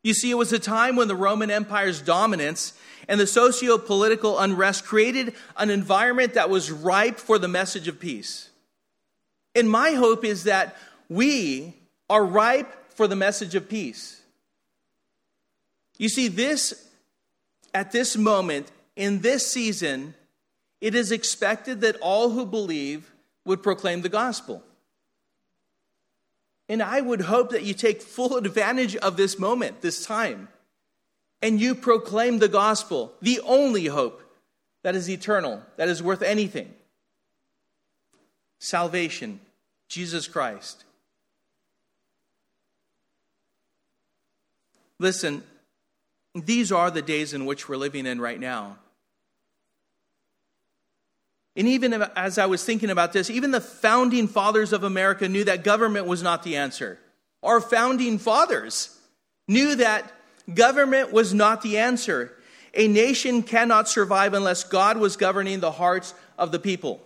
You 0.04 0.14
see, 0.14 0.30
it 0.30 0.38
was 0.38 0.54
a 0.54 0.60
time 0.60 0.96
when 0.96 1.08
the 1.08 1.16
Roman 1.16 1.50
Empire's 1.50 2.02
dominance 2.02 2.74
and 3.08 3.20
the 3.20 3.28
socio 3.28 3.78
political 3.78 4.40
unrest 4.40 4.86
created 4.86 5.34
an 5.58 5.70
environment 5.70 6.36
that 6.36 6.50
was 6.50 6.72
ripe 6.72 7.18
for 7.18 7.40
the 7.40 7.48
message 7.48 7.88
of 7.88 8.00
peace. 8.00 8.51
And 9.56 9.70
my 9.70 9.92
hope 9.92 10.24
is 10.24 10.44
that 10.46 10.76
we 11.10 11.74
are 12.10 12.24
ripe 12.24 12.94
for 12.94 13.08
the 13.08 13.16
message 13.16 13.56
of 13.56 13.70
peace. 13.70 14.22
You 15.98 16.10
see, 16.10 16.28
this, 16.28 16.90
at 17.74 17.92
this 17.92 18.18
moment, 18.18 18.72
in 18.96 19.22
this 19.22 19.52
season, 19.52 20.14
it 20.80 20.96
is 20.96 21.12
expected 21.12 21.82
that 21.82 21.98
all 21.98 22.30
who 22.30 22.46
believe 22.46 23.12
would 23.46 23.62
proclaim 23.62 24.02
the 24.02 24.10
gospel. 24.10 24.64
And 26.70 26.82
I 26.82 27.02
would 27.02 27.22
hope 27.22 27.52
that 27.52 27.64
you 27.64 27.74
take 27.74 28.02
full 28.02 28.38
advantage 28.38 28.96
of 28.96 29.18
this 29.18 29.38
moment, 29.38 29.82
this 29.82 30.06
time, 30.06 30.48
and 31.42 31.60
you 31.60 31.76
proclaim 31.76 32.40
the 32.40 32.48
gospel, 32.48 33.14
the 33.22 33.42
only 33.42 33.88
hope 33.88 34.22
that 34.84 34.96
is 34.96 35.10
eternal, 35.10 35.62
that 35.78 35.90
is 35.90 36.02
worth 36.02 36.22
anything 36.22 36.74
salvation, 38.62 39.40
Jesus 39.90 40.28
Christ. 40.28 40.86
Listen, 45.00 45.44
these 46.36 46.72
are 46.72 46.92
the 46.92 47.02
days 47.02 47.34
in 47.34 47.46
which 47.46 47.68
we're 47.68 47.76
living 47.76 48.06
in 48.06 48.22
right 48.22 48.40
now. 48.40 48.78
And 51.56 51.68
even 51.68 51.92
as 52.16 52.38
I 52.38 52.46
was 52.46 52.64
thinking 52.64 52.92
about 52.92 53.12
this, 53.12 53.30
even 53.30 53.50
the 53.52 53.60
founding 53.60 54.28
fathers 54.28 54.72
of 54.72 54.84
America 54.84 55.28
knew 55.28 55.44
that 55.44 55.64
government 55.64 56.06
was 56.06 56.22
not 56.22 56.44
the 56.44 56.56
answer. 56.56 57.00
Our 57.44 57.60
founding 57.60 58.20
fathers 58.20 58.96
knew 59.48 59.76
that 59.76 60.14
government 60.54 61.12
was 61.12 61.34
not 61.34 61.64
the 61.64 61.80
answer. 61.80 62.32
A 62.76 62.88
nation 62.88 63.42
cannot 63.42 63.90
survive 63.90 64.36
unless 64.36 64.64
God 64.64 64.98
was 64.98 65.18
governing 65.18 65.60
the 65.60 65.72
hearts 65.72 66.14
of 66.38 66.52
the 66.52 66.60
people. 66.60 67.02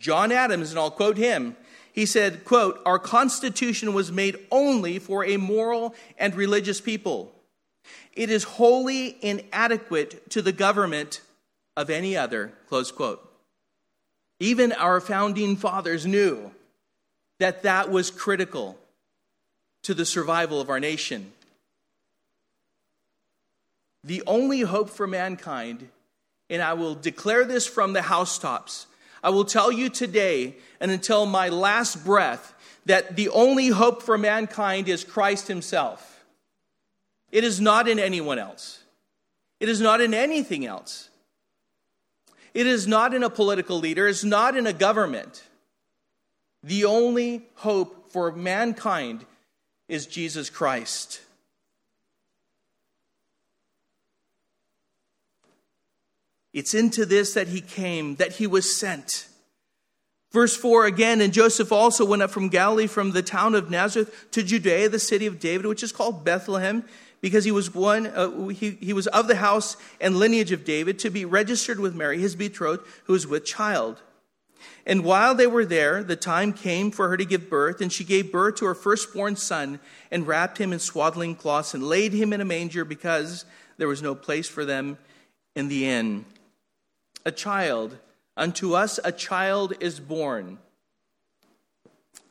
John 0.00 0.32
Adams, 0.32 0.70
and 0.70 0.78
I'll 0.80 0.90
quote 0.90 1.16
him, 1.16 1.56
he 1.92 2.06
said, 2.06 2.44
quote, 2.44 2.80
Our 2.84 2.98
Constitution 2.98 3.94
was 3.94 4.10
made 4.10 4.38
only 4.50 4.98
for 4.98 5.24
a 5.24 5.36
moral 5.36 5.94
and 6.18 6.34
religious 6.34 6.80
people. 6.80 7.32
It 8.14 8.30
is 8.30 8.42
wholly 8.42 9.16
inadequate 9.22 10.30
to 10.30 10.42
the 10.42 10.52
government 10.52 11.20
of 11.76 11.90
any 11.90 12.16
other, 12.16 12.52
close 12.68 12.90
quote. 12.90 13.24
Even 14.40 14.72
our 14.72 15.00
founding 15.00 15.54
fathers 15.56 16.06
knew 16.06 16.50
that 17.38 17.62
that 17.62 17.90
was 17.90 18.10
critical 18.10 18.78
to 19.82 19.94
the 19.94 20.04
survival 20.04 20.60
of 20.60 20.70
our 20.70 20.80
nation. 20.80 21.32
the 24.04 24.22
only 24.26 24.60
hope 24.60 24.90
for 24.90 25.06
mankind, 25.06 25.88
and 26.48 26.62
I 26.62 26.72
will 26.74 26.94
declare 26.94 27.44
this 27.44 27.66
from 27.66 27.92
the 27.92 28.02
housetops. 28.02 28.86
I 29.22 29.30
will 29.30 29.44
tell 29.44 29.70
you 29.70 29.88
today 29.88 30.56
and 30.80 30.90
until 30.90 31.26
my 31.26 31.48
last 31.48 32.04
breath 32.04 32.54
that 32.86 33.16
the 33.16 33.28
only 33.28 33.68
hope 33.68 34.02
for 34.02 34.16
mankind 34.16 34.88
is 34.88 35.04
Christ 35.04 35.48
Himself. 35.48 36.24
It 37.30 37.44
is 37.44 37.60
not 37.60 37.88
in 37.88 37.98
anyone 37.98 38.38
else, 38.38 38.82
it 39.60 39.68
is 39.68 39.80
not 39.80 40.00
in 40.00 40.14
anything 40.14 40.66
else. 40.66 41.08
It 42.52 42.66
is 42.66 42.88
not 42.88 43.14
in 43.14 43.22
a 43.22 43.30
political 43.30 43.78
leader, 43.78 44.08
it's 44.08 44.24
not 44.24 44.56
in 44.56 44.66
a 44.66 44.72
government. 44.72 45.44
The 46.62 46.84
only 46.84 47.46
hope 47.54 48.10
for 48.10 48.32
mankind 48.32 49.24
is 49.88 50.06
Jesus 50.06 50.50
Christ. 50.50 51.20
It's 56.52 56.74
into 56.74 57.06
this 57.06 57.34
that 57.34 57.48
he 57.48 57.60
came, 57.60 58.16
that 58.16 58.32
he 58.32 58.46
was 58.46 58.76
sent. 58.76 59.28
Verse 60.32 60.56
4 60.56 60.86
again, 60.86 61.20
and 61.20 61.32
Joseph 61.32 61.72
also 61.72 62.04
went 62.04 62.22
up 62.22 62.30
from 62.30 62.48
Galilee 62.48 62.86
from 62.86 63.12
the 63.12 63.22
town 63.22 63.54
of 63.54 63.70
Nazareth 63.70 64.28
to 64.32 64.42
Judea, 64.42 64.88
the 64.88 64.98
city 64.98 65.26
of 65.26 65.40
David, 65.40 65.66
which 65.66 65.82
is 65.82 65.90
called 65.92 66.24
Bethlehem, 66.24 66.84
because 67.20 67.44
he 67.44 67.50
was 67.50 67.74
one, 67.74 68.06
uh, 68.06 68.46
he, 68.48 68.70
he 68.70 68.92
was 68.92 69.06
of 69.08 69.26
the 69.26 69.36
house 69.36 69.76
and 70.00 70.16
lineage 70.16 70.52
of 70.52 70.64
David, 70.64 70.98
to 71.00 71.10
be 71.10 71.24
registered 71.24 71.80
with 71.80 71.94
Mary, 71.94 72.18
his 72.18 72.36
betrothed, 72.36 72.86
who 73.04 73.12
was 73.12 73.26
with 73.26 73.44
child. 73.44 74.00
And 74.86 75.04
while 75.04 75.34
they 75.34 75.46
were 75.46 75.64
there, 75.64 76.02
the 76.02 76.16
time 76.16 76.52
came 76.52 76.90
for 76.90 77.08
her 77.08 77.16
to 77.16 77.24
give 77.24 77.50
birth, 77.50 77.80
and 77.80 77.92
she 77.92 78.04
gave 78.04 78.32
birth 78.32 78.56
to 78.56 78.66
her 78.66 78.74
firstborn 78.74 79.34
son, 79.34 79.80
and 80.12 80.26
wrapped 80.26 80.58
him 80.58 80.72
in 80.72 80.78
swaddling 80.78 81.34
cloths, 81.34 81.74
and 81.74 81.82
laid 81.82 82.12
him 82.12 82.32
in 82.32 82.40
a 82.40 82.44
manger, 82.44 82.84
because 82.84 83.44
there 83.78 83.88
was 83.88 84.02
no 84.02 84.14
place 84.14 84.48
for 84.48 84.64
them 84.64 84.96
in 85.56 85.68
the 85.68 85.86
inn 85.86 86.24
a 87.24 87.32
child, 87.32 87.98
unto 88.36 88.74
us 88.74 88.98
a 89.04 89.12
child 89.12 89.74
is 89.80 90.00
born. 90.00 90.58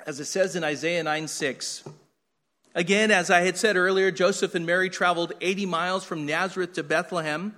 As 0.05 0.19
it 0.19 0.25
says 0.25 0.55
in 0.55 0.63
Isaiah 0.63 1.03
9 1.03 1.27
6. 1.27 1.83
Again, 2.75 3.11
as 3.11 3.29
I 3.29 3.41
had 3.41 3.57
said 3.57 3.75
earlier, 3.75 4.11
Joseph 4.11 4.55
and 4.55 4.65
Mary 4.65 4.89
traveled 4.89 5.33
80 5.41 5.65
miles 5.65 6.03
from 6.03 6.25
Nazareth 6.25 6.73
to 6.73 6.83
Bethlehem. 6.83 7.55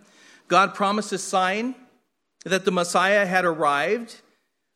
God 0.47 0.73
promised 0.73 1.11
a 1.11 1.17
sign 1.17 1.75
that 2.43 2.65
the 2.65 2.71
Messiah 2.71 3.25
had 3.25 3.45
arrived. 3.45 4.21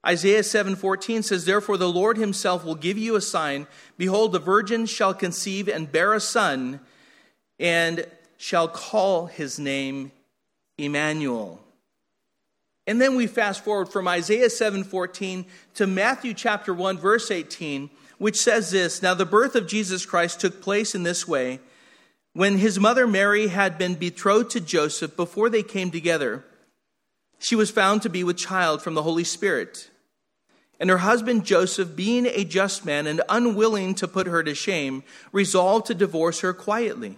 Isaiah 0.05 0.43
7:14 0.43 1.24
says 1.24 1.45
therefore 1.45 1.77
the 1.77 1.89
Lord 1.89 2.17
himself 2.17 2.63
will 2.63 2.75
give 2.75 2.97
you 2.97 3.15
a 3.15 3.21
sign 3.21 3.65
behold 3.97 4.33
the 4.33 4.39
virgin 4.39 4.85
shall 4.85 5.15
conceive 5.15 5.67
and 5.67 5.91
bear 5.91 6.13
a 6.13 6.19
son 6.19 6.79
and 7.59 8.05
shall 8.38 8.67
call 8.67 9.25
his 9.25 9.57
name 9.57 10.12
Emmanuel. 10.77 11.64
And 12.87 13.01
then 13.01 13.15
we 13.15 13.27
fast 13.27 13.63
forward 13.63 13.89
from 13.89 14.07
Isaiah 14.07 14.49
7:14 14.49 15.45
to 15.75 15.87
Matthew 15.87 16.33
chapter 16.33 16.73
1 16.73 16.97
verse 16.97 17.31
18, 17.31 17.89
which 18.17 18.39
says 18.39 18.71
this, 18.71 19.01
now 19.01 19.13
the 19.13 19.25
birth 19.25 19.55
of 19.55 19.67
Jesus 19.67 20.05
Christ 20.05 20.39
took 20.39 20.61
place 20.61 20.93
in 20.93 21.03
this 21.03 21.27
way, 21.27 21.59
when 22.33 22.57
his 22.57 22.79
mother 22.79 23.07
Mary 23.07 23.47
had 23.47 23.77
been 23.77 23.95
betrothed 23.95 24.51
to 24.51 24.59
Joseph 24.59 25.15
before 25.15 25.49
they 25.49 25.63
came 25.63 25.89
together, 25.89 26.43
she 27.39 27.55
was 27.55 27.71
found 27.71 28.01
to 28.01 28.09
be 28.09 28.23
with 28.23 28.37
child 28.37 28.81
from 28.81 28.93
the 28.93 29.03
Holy 29.03 29.23
Spirit. 29.23 29.89
And 30.79 30.89
her 30.89 30.97
husband 30.97 31.45
Joseph, 31.45 31.95
being 31.95 32.25
a 32.25 32.43
just 32.43 32.85
man 32.85 33.07
and 33.07 33.21
unwilling 33.29 33.95
to 33.95 34.07
put 34.07 34.27
her 34.27 34.43
to 34.43 34.53
shame, 34.53 35.03
resolved 35.31 35.87
to 35.87 35.93
divorce 35.93 36.41
her 36.41 36.53
quietly. 36.53 37.17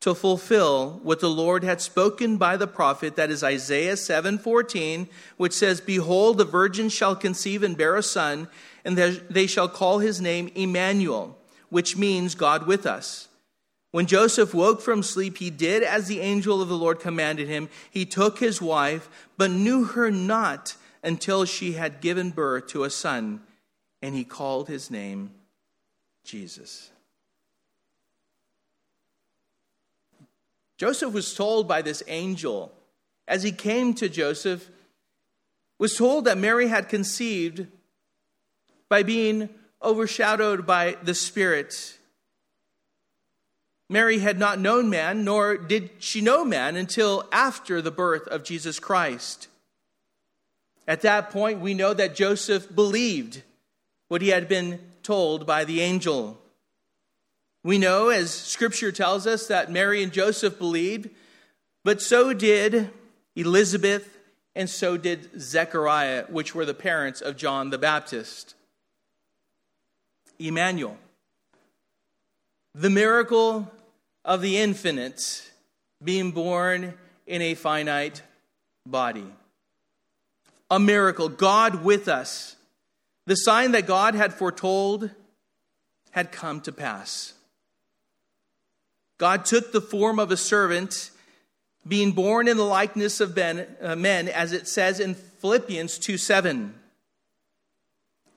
to 0.00 0.14
fulfill 0.14 0.98
what 1.02 1.20
the 1.20 1.30
Lord 1.30 1.62
had 1.62 1.80
spoken 1.80 2.38
by 2.38 2.56
the 2.56 2.66
prophet 2.66 3.16
that 3.16 3.30
is 3.30 3.44
Isaiah 3.44 3.96
7:14 3.96 5.08
which 5.36 5.52
says 5.52 5.80
behold 5.80 6.38
the 6.38 6.44
virgin 6.44 6.88
shall 6.88 7.14
conceive 7.14 7.62
and 7.62 7.76
bear 7.76 7.96
a 7.96 8.02
son 8.02 8.48
and 8.84 8.96
they 8.96 9.46
shall 9.46 9.68
call 9.68 9.98
his 9.98 10.20
name 10.20 10.50
Emmanuel 10.54 11.36
which 11.68 11.96
means 11.96 12.34
God 12.34 12.66
with 12.66 12.84
us. 12.86 13.28
When 13.92 14.06
Joseph 14.06 14.54
woke 14.54 14.80
from 14.80 15.02
sleep 15.02 15.38
he 15.38 15.50
did 15.50 15.82
as 15.82 16.06
the 16.08 16.20
angel 16.20 16.62
of 16.62 16.68
the 16.68 16.76
Lord 16.76 17.00
commanded 17.00 17.48
him. 17.48 17.68
He 17.90 18.06
took 18.06 18.38
his 18.38 18.62
wife 18.62 19.08
but 19.36 19.50
knew 19.50 19.84
her 19.84 20.10
not 20.10 20.76
until 21.02 21.44
she 21.44 21.72
had 21.72 22.00
given 22.00 22.30
birth 22.30 22.68
to 22.68 22.84
a 22.84 22.90
son 22.90 23.42
and 24.00 24.14
he 24.14 24.24
called 24.24 24.68
his 24.68 24.90
name 24.90 25.32
Jesus 26.24 26.90
Joseph 30.80 31.12
was 31.12 31.34
told 31.34 31.68
by 31.68 31.82
this 31.82 32.02
angel, 32.08 32.72
as 33.28 33.42
he 33.42 33.52
came 33.52 33.92
to 33.92 34.08
Joseph, 34.08 34.66
was 35.78 35.94
told 35.94 36.24
that 36.24 36.38
Mary 36.38 36.68
had 36.68 36.88
conceived 36.88 37.66
by 38.88 39.02
being 39.02 39.50
overshadowed 39.82 40.66
by 40.66 40.96
the 41.02 41.14
Spirit. 41.14 41.98
Mary 43.90 44.20
had 44.20 44.38
not 44.38 44.58
known 44.58 44.88
man, 44.88 45.22
nor 45.22 45.58
did 45.58 45.90
she 45.98 46.22
know 46.22 46.46
man 46.46 46.76
until 46.76 47.28
after 47.30 47.82
the 47.82 47.90
birth 47.90 48.26
of 48.28 48.42
Jesus 48.42 48.78
Christ. 48.78 49.48
At 50.88 51.02
that 51.02 51.28
point, 51.28 51.60
we 51.60 51.74
know 51.74 51.92
that 51.92 52.14
Joseph 52.14 52.74
believed 52.74 53.42
what 54.08 54.22
he 54.22 54.28
had 54.28 54.48
been 54.48 54.80
told 55.02 55.46
by 55.46 55.66
the 55.66 55.82
angel. 55.82 56.40
We 57.62 57.78
know, 57.78 58.08
as 58.08 58.32
scripture 58.32 58.90
tells 58.90 59.26
us, 59.26 59.46
that 59.48 59.70
Mary 59.70 60.02
and 60.02 60.12
Joseph 60.12 60.58
believed, 60.58 61.10
but 61.84 62.00
so 62.00 62.32
did 62.32 62.90
Elizabeth 63.36 64.18
and 64.54 64.68
so 64.68 64.96
did 64.96 65.40
Zechariah, 65.40 66.24
which 66.28 66.54
were 66.54 66.64
the 66.64 66.74
parents 66.74 67.20
of 67.20 67.36
John 67.36 67.70
the 67.70 67.78
Baptist. 67.78 68.54
Emmanuel, 70.38 70.96
the 72.74 72.90
miracle 72.90 73.70
of 74.24 74.40
the 74.40 74.56
infinite 74.56 75.50
being 76.02 76.30
born 76.30 76.94
in 77.26 77.42
a 77.42 77.54
finite 77.54 78.22
body. 78.86 79.26
A 80.70 80.80
miracle, 80.80 81.28
God 81.28 81.84
with 81.84 82.08
us. 82.08 82.56
The 83.26 83.34
sign 83.34 83.72
that 83.72 83.86
God 83.86 84.14
had 84.14 84.32
foretold 84.32 85.10
had 86.12 86.32
come 86.32 86.60
to 86.62 86.72
pass. 86.72 87.34
God 89.20 89.44
took 89.44 89.70
the 89.70 89.82
form 89.82 90.18
of 90.18 90.30
a 90.30 90.36
servant, 90.36 91.10
being 91.86 92.12
born 92.12 92.48
in 92.48 92.56
the 92.56 92.64
likeness 92.64 93.20
of 93.20 93.34
ben, 93.34 93.66
uh, 93.82 93.94
men, 93.94 94.28
as 94.28 94.52
it 94.54 94.66
says 94.66 94.98
in 94.98 95.14
Philippians 95.14 95.98
2 95.98 96.16
7. 96.16 96.72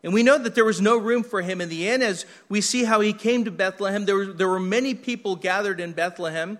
And 0.04 0.14
we 0.14 0.24
know 0.24 0.38
that 0.38 0.56
there 0.56 0.66
was 0.66 0.82
no 0.82 0.98
room 0.98 1.24
for 1.24 1.42
him 1.42 1.62
in 1.62 1.70
the 1.70 1.88
inn, 1.88 2.02
as 2.02 2.26
we 2.50 2.60
see 2.60 2.84
how 2.84 3.00
he 3.00 3.14
came 3.14 3.46
to 3.46 3.52
Bethlehem. 3.52 4.04
There, 4.04 4.34
there 4.34 4.50
were 4.50 4.60
many 4.60 4.94
people 4.94 5.38
gathered 5.38 5.80
in 5.80 5.94
Bethlehem, 5.94 6.60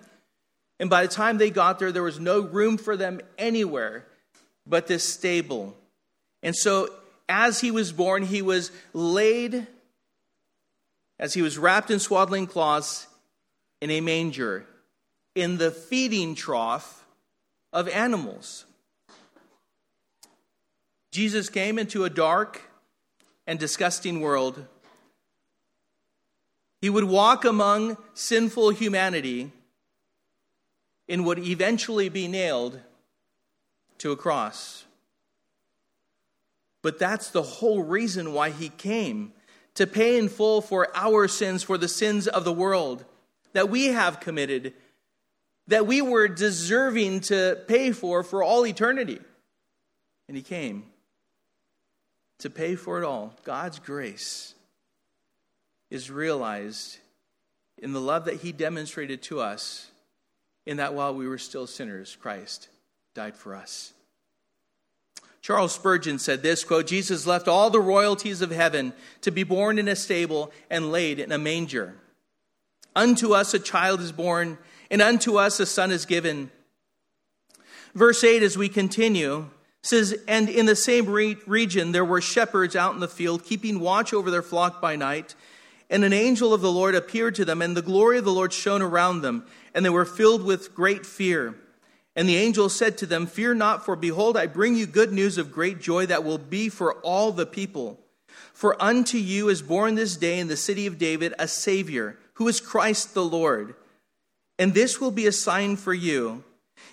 and 0.80 0.88
by 0.88 1.02
the 1.02 1.12
time 1.12 1.36
they 1.36 1.50
got 1.50 1.78
there, 1.78 1.92
there 1.92 2.02
was 2.02 2.18
no 2.18 2.40
room 2.40 2.78
for 2.78 2.96
them 2.96 3.20
anywhere 3.36 4.06
but 4.66 4.86
this 4.86 5.06
stable. 5.06 5.76
And 6.42 6.56
so, 6.56 6.88
as 7.28 7.60
he 7.60 7.70
was 7.70 7.92
born, 7.92 8.22
he 8.22 8.40
was 8.40 8.72
laid, 8.94 9.66
as 11.18 11.34
he 11.34 11.42
was 11.42 11.58
wrapped 11.58 11.90
in 11.90 11.98
swaddling 11.98 12.46
cloths, 12.46 13.06
in 13.84 13.90
a 13.90 14.00
manger, 14.00 14.64
in 15.34 15.58
the 15.58 15.70
feeding 15.70 16.34
trough 16.34 17.04
of 17.70 17.86
animals. 17.86 18.64
Jesus 21.12 21.50
came 21.50 21.78
into 21.78 22.02
a 22.04 22.08
dark 22.08 22.62
and 23.46 23.58
disgusting 23.58 24.22
world. 24.22 24.64
He 26.80 26.88
would 26.88 27.04
walk 27.04 27.44
among 27.44 27.98
sinful 28.14 28.70
humanity 28.70 29.52
and 31.06 31.26
would 31.26 31.40
eventually 31.40 32.08
be 32.08 32.26
nailed 32.26 32.80
to 33.98 34.12
a 34.12 34.16
cross. 34.16 34.86
But 36.80 36.98
that's 36.98 37.28
the 37.28 37.42
whole 37.42 37.82
reason 37.82 38.32
why 38.32 38.48
he 38.48 38.70
came 38.70 39.34
to 39.74 39.86
pay 39.86 40.16
in 40.16 40.30
full 40.30 40.62
for 40.62 40.88
our 40.96 41.28
sins, 41.28 41.62
for 41.62 41.76
the 41.76 41.86
sins 41.86 42.26
of 42.26 42.44
the 42.44 42.52
world 42.52 43.04
that 43.54 43.70
we 43.70 43.86
have 43.86 44.20
committed 44.20 44.74
that 45.68 45.86
we 45.86 46.02
were 46.02 46.28
deserving 46.28 47.20
to 47.20 47.58
pay 47.66 47.90
for 47.92 48.22
for 48.22 48.42
all 48.42 48.66
eternity. 48.66 49.18
And 50.28 50.36
he 50.36 50.42
came 50.42 50.84
to 52.40 52.50
pay 52.50 52.74
for 52.76 52.98
it 52.98 53.04
all. 53.04 53.34
God's 53.44 53.78
grace 53.78 54.54
is 55.90 56.10
realized 56.10 56.98
in 57.78 57.92
the 57.92 58.00
love 58.00 58.26
that 58.26 58.40
he 58.40 58.52
demonstrated 58.52 59.22
to 59.22 59.40
us 59.40 59.90
in 60.66 60.76
that 60.78 60.94
while 60.94 61.14
we 61.14 61.28
were 61.28 61.38
still 61.38 61.66
sinners, 61.66 62.16
Christ 62.20 62.68
died 63.14 63.36
for 63.36 63.54
us. 63.54 63.92
Charles 65.40 65.74
Spurgeon 65.74 66.18
said 66.18 66.42
this 66.42 66.64
quote, 66.64 66.86
Jesus 66.86 67.26
left 67.26 67.48
all 67.48 67.68
the 67.68 67.80
royalties 67.80 68.40
of 68.40 68.50
heaven 68.50 68.94
to 69.20 69.30
be 69.30 69.44
born 69.44 69.78
in 69.78 69.88
a 69.88 69.96
stable 69.96 70.50
and 70.70 70.90
laid 70.90 71.18
in 71.18 71.32
a 71.32 71.38
manger. 71.38 71.94
Unto 72.96 73.32
us 73.32 73.54
a 73.54 73.58
child 73.58 74.00
is 74.00 74.12
born, 74.12 74.58
and 74.90 75.02
unto 75.02 75.36
us 75.36 75.60
a 75.60 75.66
son 75.66 75.90
is 75.90 76.06
given. 76.06 76.50
Verse 77.94 78.22
8, 78.24 78.42
as 78.42 78.58
we 78.58 78.68
continue, 78.68 79.48
says, 79.82 80.16
And 80.26 80.48
in 80.48 80.66
the 80.66 80.76
same 80.76 81.06
re- 81.06 81.36
region 81.46 81.92
there 81.92 82.04
were 82.04 82.20
shepherds 82.20 82.74
out 82.74 82.94
in 82.94 83.00
the 83.00 83.08
field, 83.08 83.44
keeping 83.44 83.80
watch 83.80 84.12
over 84.12 84.30
their 84.30 84.42
flock 84.42 84.80
by 84.80 84.96
night. 84.96 85.34
And 85.90 86.02
an 86.04 86.12
angel 86.12 86.54
of 86.54 86.60
the 86.60 86.72
Lord 86.72 86.94
appeared 86.94 87.34
to 87.36 87.44
them, 87.44 87.62
and 87.62 87.76
the 87.76 87.82
glory 87.82 88.18
of 88.18 88.24
the 88.24 88.32
Lord 88.32 88.52
shone 88.52 88.82
around 88.82 89.20
them, 89.20 89.46
and 89.74 89.84
they 89.84 89.90
were 89.90 90.04
filled 90.04 90.42
with 90.42 90.74
great 90.74 91.04
fear. 91.04 91.54
And 92.16 92.28
the 92.28 92.36
angel 92.36 92.68
said 92.68 92.96
to 92.98 93.06
them, 93.06 93.26
Fear 93.26 93.54
not, 93.54 93.84
for 93.84 93.96
behold, 93.96 94.36
I 94.36 94.46
bring 94.46 94.76
you 94.76 94.86
good 94.86 95.12
news 95.12 95.36
of 95.36 95.52
great 95.52 95.80
joy 95.80 96.06
that 96.06 96.24
will 96.24 96.38
be 96.38 96.68
for 96.68 96.94
all 97.00 97.32
the 97.32 97.46
people. 97.46 98.00
For 98.52 98.80
unto 98.82 99.18
you 99.18 99.48
is 99.48 99.62
born 99.62 99.94
this 99.94 100.16
day 100.16 100.38
in 100.38 100.48
the 100.48 100.56
city 100.56 100.86
of 100.86 100.96
David 100.96 101.34
a 101.38 101.48
Savior, 101.48 102.18
who 102.34 102.48
is 102.48 102.60
Christ 102.60 103.14
the 103.14 103.24
Lord. 103.24 103.74
And 104.58 104.74
this 104.74 105.00
will 105.00 105.10
be 105.10 105.26
a 105.26 105.32
sign 105.32 105.76
for 105.76 105.94
you. 105.94 106.44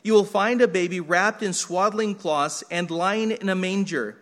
You 0.04 0.14
will 0.14 0.26
find 0.26 0.62
a 0.62 0.68
baby 0.68 1.00
wrapped 1.00 1.44
in 1.44 1.54
swaddling 1.54 2.16
cloths 2.16 2.64
and 2.72 2.90
lying 2.90 3.32
in 3.32 3.50
a 3.50 3.56
manger. 3.56 4.18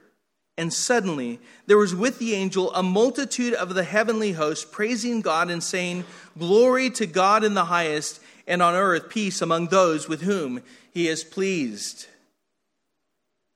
And 0.58 0.74
suddenly 0.74 1.40
there 1.68 1.78
was 1.78 1.96
with 1.96 2.20
the 2.20 2.36
angel 2.36 2.74
a 2.74 2.84
multitude 2.84 3.54
of 3.54 3.74
the 3.76 3.84
heavenly 3.84 4.34
host 4.34 4.72
praising 4.72 5.22
God 5.22 5.50
and 5.50 5.64
saying, 5.64 6.04
Glory 6.38 6.90
to 6.92 7.06
God 7.06 7.44
in 7.44 7.54
the 7.54 7.66
highest, 7.66 8.20
and 8.46 8.62
on 8.62 8.74
earth 8.74 9.10
peace 9.10 9.42
among 9.42 9.68
those 9.68 10.10
with 10.10 10.22
whom 10.22 10.62
he 10.92 11.08
is 11.08 11.24
pleased. 11.24 12.08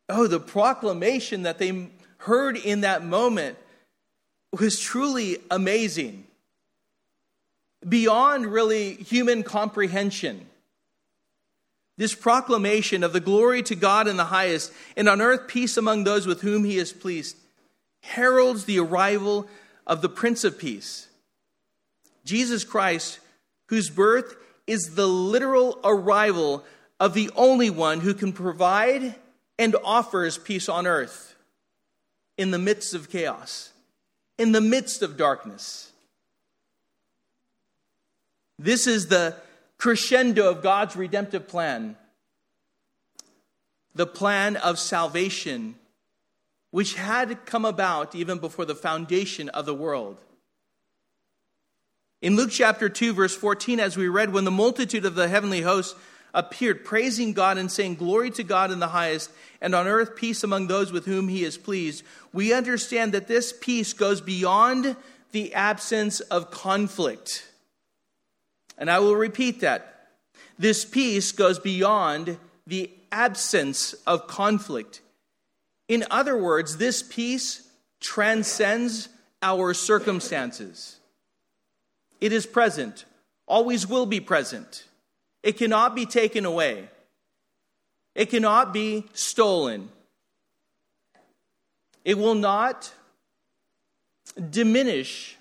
Oh, 0.07 0.27
the 0.27 0.39
proclamation 0.39 1.43
that 1.43 1.57
they 1.57 1.89
heard 2.17 2.55
in 2.55 2.81
that 2.81 3.03
moment 3.03 3.57
was 4.57 4.79
truly 4.79 5.39
amazing, 5.49 6.25
beyond 7.87 8.45
really 8.45 8.95
human 8.95 9.43
comprehension. 9.43 10.45
This 11.97 12.15
proclamation 12.15 13.03
of 13.03 13.13
the 13.13 13.19
glory 13.19 13.61
to 13.63 13.75
God 13.75 14.07
in 14.07 14.17
the 14.17 14.25
highest, 14.25 14.73
and 14.97 15.07
on 15.07 15.21
earth 15.21 15.47
peace 15.47 15.77
among 15.77 16.03
those 16.03 16.25
with 16.25 16.41
whom 16.41 16.63
he 16.63 16.77
is 16.77 16.91
pleased, 16.91 17.37
heralds 18.01 18.65
the 18.65 18.79
arrival 18.79 19.47
of 19.85 20.01
the 20.01 20.09
Prince 20.09 20.43
of 20.43 20.57
Peace, 20.57 21.07
Jesus 22.25 22.63
Christ, 22.63 23.19
whose 23.67 23.89
birth 23.89 24.35
is 24.65 24.95
the 24.95 25.07
literal 25.07 25.79
arrival 25.83 26.63
of 26.99 27.13
the 27.13 27.29
only 27.35 27.69
one 27.69 27.99
who 27.99 28.13
can 28.13 28.33
provide 28.33 29.15
and 29.59 29.75
offers 29.83 30.37
peace 30.37 30.67
on 30.67 30.87
earth 30.87 31.35
in 32.37 32.51
the 32.51 32.59
midst 32.59 32.93
of 32.93 33.09
chaos, 33.09 33.71
in 34.37 34.51
the 34.51 34.61
midst 34.61 35.01
of 35.01 35.15
darkness. 35.15 35.92
This 38.63 38.87
is 38.87 39.07
the 39.07 39.35
crescendo 39.77 40.49
of 40.49 40.63
God's 40.63 40.95
redemptive 40.95 41.49
plan, 41.49 41.97
the 43.93 44.07
plan 44.07 44.55
of 44.55 44.79
salvation, 44.79 45.75
which 46.71 46.93
had 46.93 47.45
come 47.45 47.65
about 47.65 48.15
even 48.15 48.39
before 48.39 48.63
the 48.63 48.73
foundation 48.73 49.49
of 49.49 49.65
the 49.65 49.73
world. 49.73 50.15
In 52.21 52.37
Luke 52.37 52.51
chapter 52.51 52.87
2, 52.87 53.11
verse 53.11 53.35
14, 53.35 53.81
as 53.81 53.97
we 53.97 54.07
read, 54.07 54.31
when 54.31 54.45
the 54.45 54.49
multitude 54.49 55.03
of 55.03 55.15
the 55.15 55.27
heavenly 55.27 55.59
hosts 55.59 55.99
appeared, 56.33 56.85
praising 56.85 57.33
God 57.33 57.57
and 57.57 57.69
saying, 57.69 57.95
Glory 57.95 58.31
to 58.31 58.43
God 58.43 58.71
in 58.71 58.79
the 58.79 58.87
highest, 58.87 59.29
and 59.59 59.75
on 59.75 59.87
earth 59.87 60.15
peace 60.15 60.41
among 60.41 60.67
those 60.67 60.89
with 60.89 61.05
whom 61.05 61.27
he 61.27 61.43
is 61.43 61.57
pleased. 61.57 62.05
We 62.31 62.53
understand 62.53 63.11
that 63.11 63.27
this 63.27 63.51
peace 63.51 63.91
goes 63.91 64.21
beyond 64.21 64.95
the 65.33 65.53
absence 65.53 66.21
of 66.21 66.49
conflict. 66.49 67.49
And 68.77 68.89
I 68.89 68.99
will 68.99 69.15
repeat 69.15 69.61
that. 69.61 70.09
This 70.57 70.85
peace 70.85 71.31
goes 71.31 71.59
beyond 71.59 72.37
the 72.65 72.89
absence 73.11 73.93
of 74.07 74.27
conflict. 74.27 75.01
In 75.87 76.05
other 76.09 76.37
words, 76.37 76.77
this 76.77 77.03
peace 77.03 77.67
transcends 77.99 79.09
our 79.41 79.73
circumstances. 79.73 80.97
It 82.21 82.31
is 82.31 82.45
present, 82.45 83.05
always 83.45 83.87
will 83.87 84.05
be 84.05 84.19
present. 84.19 84.85
It 85.43 85.57
cannot 85.57 85.93
be 85.95 86.05
taken 86.05 86.45
away, 86.45 86.89
it 88.15 88.29
cannot 88.29 88.73
be 88.73 89.05
stolen. 89.13 89.89
It 92.05 92.17
will 92.17 92.35
not 92.35 92.91
diminish. 94.49 95.37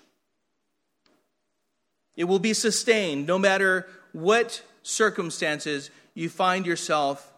It 2.15 2.25
will 2.25 2.39
be 2.39 2.53
sustained 2.53 3.27
no 3.27 3.39
matter 3.39 3.87
what 4.11 4.61
circumstances 4.83 5.89
you 6.13 6.29
find 6.29 6.65
yourself 6.65 7.31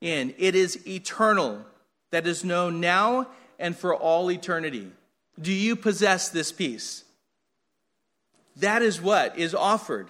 in. 0.00 0.34
It 0.38 0.54
is 0.54 0.86
eternal, 0.86 1.64
that 2.10 2.26
is 2.26 2.44
known 2.44 2.80
now 2.80 3.28
and 3.58 3.76
for 3.76 3.94
all 3.94 4.30
eternity. 4.30 4.90
Do 5.40 5.52
you 5.52 5.76
possess 5.76 6.28
this 6.28 6.52
peace? 6.52 7.04
That 8.56 8.82
is 8.82 9.00
what 9.00 9.38
is 9.38 9.54
offered 9.54 10.08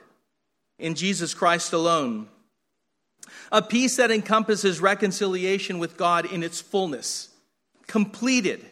in 0.78 0.94
Jesus 0.94 1.34
Christ 1.34 1.72
alone. 1.72 2.28
A 3.52 3.60
peace 3.60 3.96
that 3.96 4.10
encompasses 4.10 4.80
reconciliation 4.80 5.78
with 5.78 5.96
God 5.96 6.24
in 6.26 6.42
its 6.42 6.60
fullness, 6.60 7.28
completed. 7.86 8.64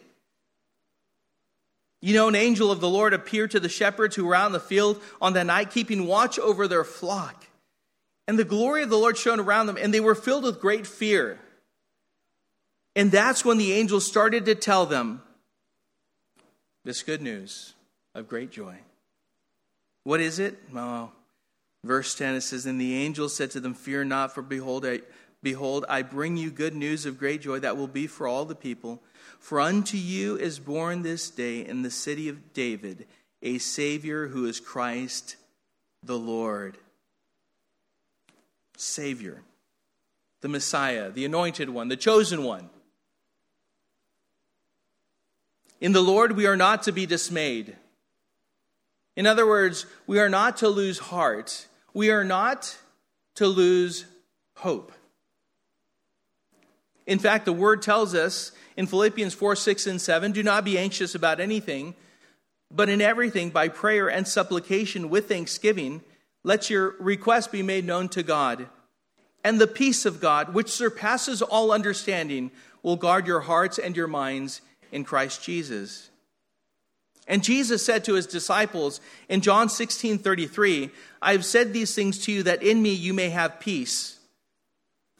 You 2.01 2.13
know, 2.13 2.27
an 2.27 2.35
angel 2.35 2.71
of 2.71 2.79
the 2.79 2.89
Lord 2.89 3.13
appeared 3.13 3.51
to 3.51 3.59
the 3.59 3.69
shepherds 3.69 4.15
who 4.15 4.25
were 4.25 4.35
out 4.35 4.47
in 4.47 4.51
the 4.51 4.59
field 4.59 5.01
on 5.21 5.33
that 5.33 5.47
night, 5.47 5.71
keeping 5.71 6.05
watch 6.05 6.37
over 6.37 6.67
their 6.67 6.83
flock. 6.83 7.47
And 8.27 8.37
the 8.37 8.43
glory 8.43 8.83
of 8.83 8.89
the 8.89 8.97
Lord 8.97 9.17
shone 9.17 9.39
around 9.39 9.67
them, 9.67 9.77
and 9.79 9.93
they 9.93 9.99
were 9.99 10.15
filled 10.15 10.43
with 10.43 10.61
great 10.61 10.85
fear. 10.85 11.39
And 12.95 13.11
that's 13.11 13.45
when 13.45 13.57
the 13.57 13.73
angel 13.73 13.99
started 13.99 14.45
to 14.45 14.55
tell 14.55 14.85
them 14.85 15.21
this 16.83 17.03
good 17.03 17.21
news 17.21 17.73
of 18.13 18.27
great 18.27 18.51
joy. 18.51 18.75
What 20.03 20.19
is 20.19 20.39
it? 20.39 20.57
Well, 20.71 21.13
Verse 21.83 22.15
10 22.15 22.35
it 22.35 22.41
says, 22.41 22.65
And 22.65 22.79
the 22.79 22.95
angel 22.95 23.29
said 23.29 23.51
to 23.51 23.59
them, 23.59 23.73
Fear 23.73 24.05
not, 24.05 24.33
for 24.33 24.41
behold, 24.41 24.85
I, 24.85 25.01
behold, 25.47 25.85
I 25.87 26.01
bring 26.01 26.35
you 26.35 26.51
good 26.51 26.75
news 26.75 27.05
of 27.05 27.17
great 27.17 27.39
joy 27.39 27.59
that 27.59 27.77
will 27.77 27.87
be 27.87 28.05
for 28.05 28.27
all 28.27 28.43
the 28.43 28.53
people. 28.53 29.01
For 29.39 29.61
unto 29.61 29.95
you 29.95 30.35
is 30.35 30.59
born 30.59 31.03
this 31.03 31.29
day 31.29 31.65
in 31.65 31.83
the 31.83 31.89
city 31.89 32.27
of 32.27 32.51
David 32.51 33.07
a 33.41 33.57
Savior 33.57 34.27
who 34.27 34.45
is 34.45 34.59
Christ 34.59 35.37
the 36.03 36.17
Lord. 36.17 36.77
Savior, 38.75 39.41
the 40.41 40.49
Messiah, 40.49 41.11
the 41.11 41.23
anointed 41.23 41.69
one, 41.69 41.87
the 41.87 41.95
chosen 41.95 42.43
one. 42.43 42.69
In 45.79 45.93
the 45.93 46.01
Lord 46.01 46.33
we 46.33 46.45
are 46.45 46.57
not 46.57 46.83
to 46.83 46.91
be 46.91 47.05
dismayed. 47.05 47.77
In 49.15 49.25
other 49.25 49.47
words, 49.47 49.85
we 50.07 50.19
are 50.19 50.27
not 50.27 50.57
to 50.57 50.67
lose 50.67 50.99
heart. 50.99 51.67
We 51.93 52.11
are 52.11 52.25
not 52.25 52.77
to 53.35 53.47
lose 53.47 54.03
hope. 54.57 54.91
In 57.07 57.19
fact, 57.19 57.45
the 57.45 57.53
word 57.53 57.81
tells 57.81 58.13
us 58.13 58.51
in 58.75 58.85
Philippians 58.85 59.33
4 59.33 59.55
6 59.55 59.87
and 59.87 60.01
7 60.01 60.33
do 60.33 60.43
not 60.43 60.65
be 60.65 60.77
anxious 60.77 61.15
about 61.15 61.39
anything, 61.39 61.95
but 62.69 62.89
in 62.89 63.01
everything, 63.01 63.49
by 63.49 63.69
prayer 63.69 64.09
and 64.09 64.27
supplication 64.27 65.09
with 65.09 65.29
thanksgiving, 65.29 66.01
let 66.43 66.69
your 66.69 66.95
request 66.99 67.51
be 67.51 67.63
made 67.63 67.85
known 67.85 68.09
to 68.09 68.23
God. 68.23 68.67
And 69.43 69.59
the 69.59 69.67
peace 69.67 70.05
of 70.05 70.19
God, 70.19 70.53
which 70.53 70.69
surpasses 70.69 71.41
all 71.41 71.71
understanding, 71.71 72.51
will 72.83 72.97
guard 72.97 73.25
your 73.25 73.39
hearts 73.39 73.79
and 73.79 73.95
your 73.95 74.07
minds 74.07 74.61
in 74.91 75.05
Christ 75.05 75.41
Jesus. 75.41 76.09
And 77.27 77.43
Jesus 77.43 77.85
said 77.85 78.03
to 78.05 78.13
his 78.13 78.27
disciples 78.27 78.99
in 79.29 79.41
John 79.41 79.69
16 79.69 80.17
33, 80.17 80.89
I 81.21 81.31
have 81.31 81.45
said 81.45 81.71
these 81.71 81.95
things 81.95 82.19
to 82.25 82.31
you 82.33 82.43
that 82.43 82.63
in 82.63 82.81
me 82.81 82.93
you 82.93 83.13
may 83.13 83.29
have 83.29 83.61
peace. 83.61 84.16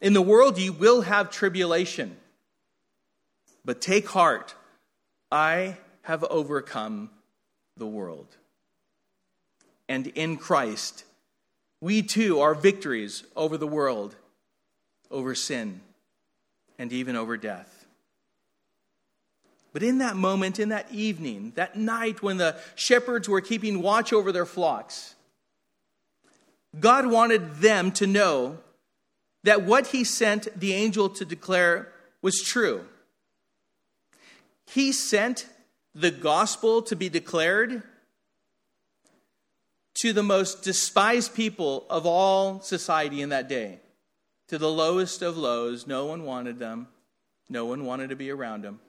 In 0.00 0.12
the 0.12 0.22
world 0.22 0.58
you 0.58 0.72
will 0.72 1.02
have 1.02 1.30
tribulation. 1.30 2.16
But 3.64 3.80
take 3.80 4.08
heart, 4.08 4.54
I 5.30 5.76
have 6.02 6.24
overcome 6.24 7.10
the 7.76 7.86
world. 7.86 8.28
And 9.88 10.06
in 10.08 10.36
Christ, 10.36 11.04
we 11.80 12.02
too 12.02 12.40
are 12.40 12.54
victories 12.54 13.24
over 13.36 13.56
the 13.56 13.66
world, 13.66 14.14
over 15.10 15.34
sin, 15.34 15.80
and 16.78 16.92
even 16.92 17.16
over 17.16 17.36
death. 17.36 17.86
But 19.72 19.82
in 19.82 19.98
that 19.98 20.16
moment, 20.16 20.58
in 20.58 20.70
that 20.70 20.90
evening, 20.90 21.52
that 21.56 21.76
night 21.76 22.22
when 22.22 22.38
the 22.38 22.56
shepherds 22.74 23.28
were 23.28 23.40
keeping 23.40 23.82
watch 23.82 24.12
over 24.12 24.32
their 24.32 24.46
flocks, 24.46 25.14
God 26.78 27.06
wanted 27.06 27.56
them 27.56 27.92
to 27.92 28.06
know 28.06 28.58
that 29.44 29.62
what 29.62 29.88
he 29.88 30.04
sent 30.04 30.48
the 30.58 30.74
angel 30.74 31.08
to 31.10 31.24
declare 31.24 31.92
was 32.22 32.42
true. 32.42 32.84
He 34.66 34.92
sent 34.92 35.46
the 35.94 36.10
gospel 36.10 36.82
to 36.82 36.96
be 36.96 37.08
declared 37.08 37.82
to 39.94 40.12
the 40.12 40.22
most 40.22 40.62
despised 40.62 41.34
people 41.34 41.84
of 41.90 42.06
all 42.06 42.60
society 42.60 43.20
in 43.20 43.30
that 43.30 43.48
day, 43.48 43.80
to 44.48 44.58
the 44.58 44.70
lowest 44.70 45.22
of 45.22 45.36
lows. 45.36 45.86
No 45.86 46.06
one 46.06 46.24
wanted 46.24 46.58
them, 46.58 46.88
no 47.48 47.64
one 47.64 47.84
wanted 47.84 48.10
to 48.10 48.16
be 48.16 48.30
around 48.30 48.62
them. 48.62 48.80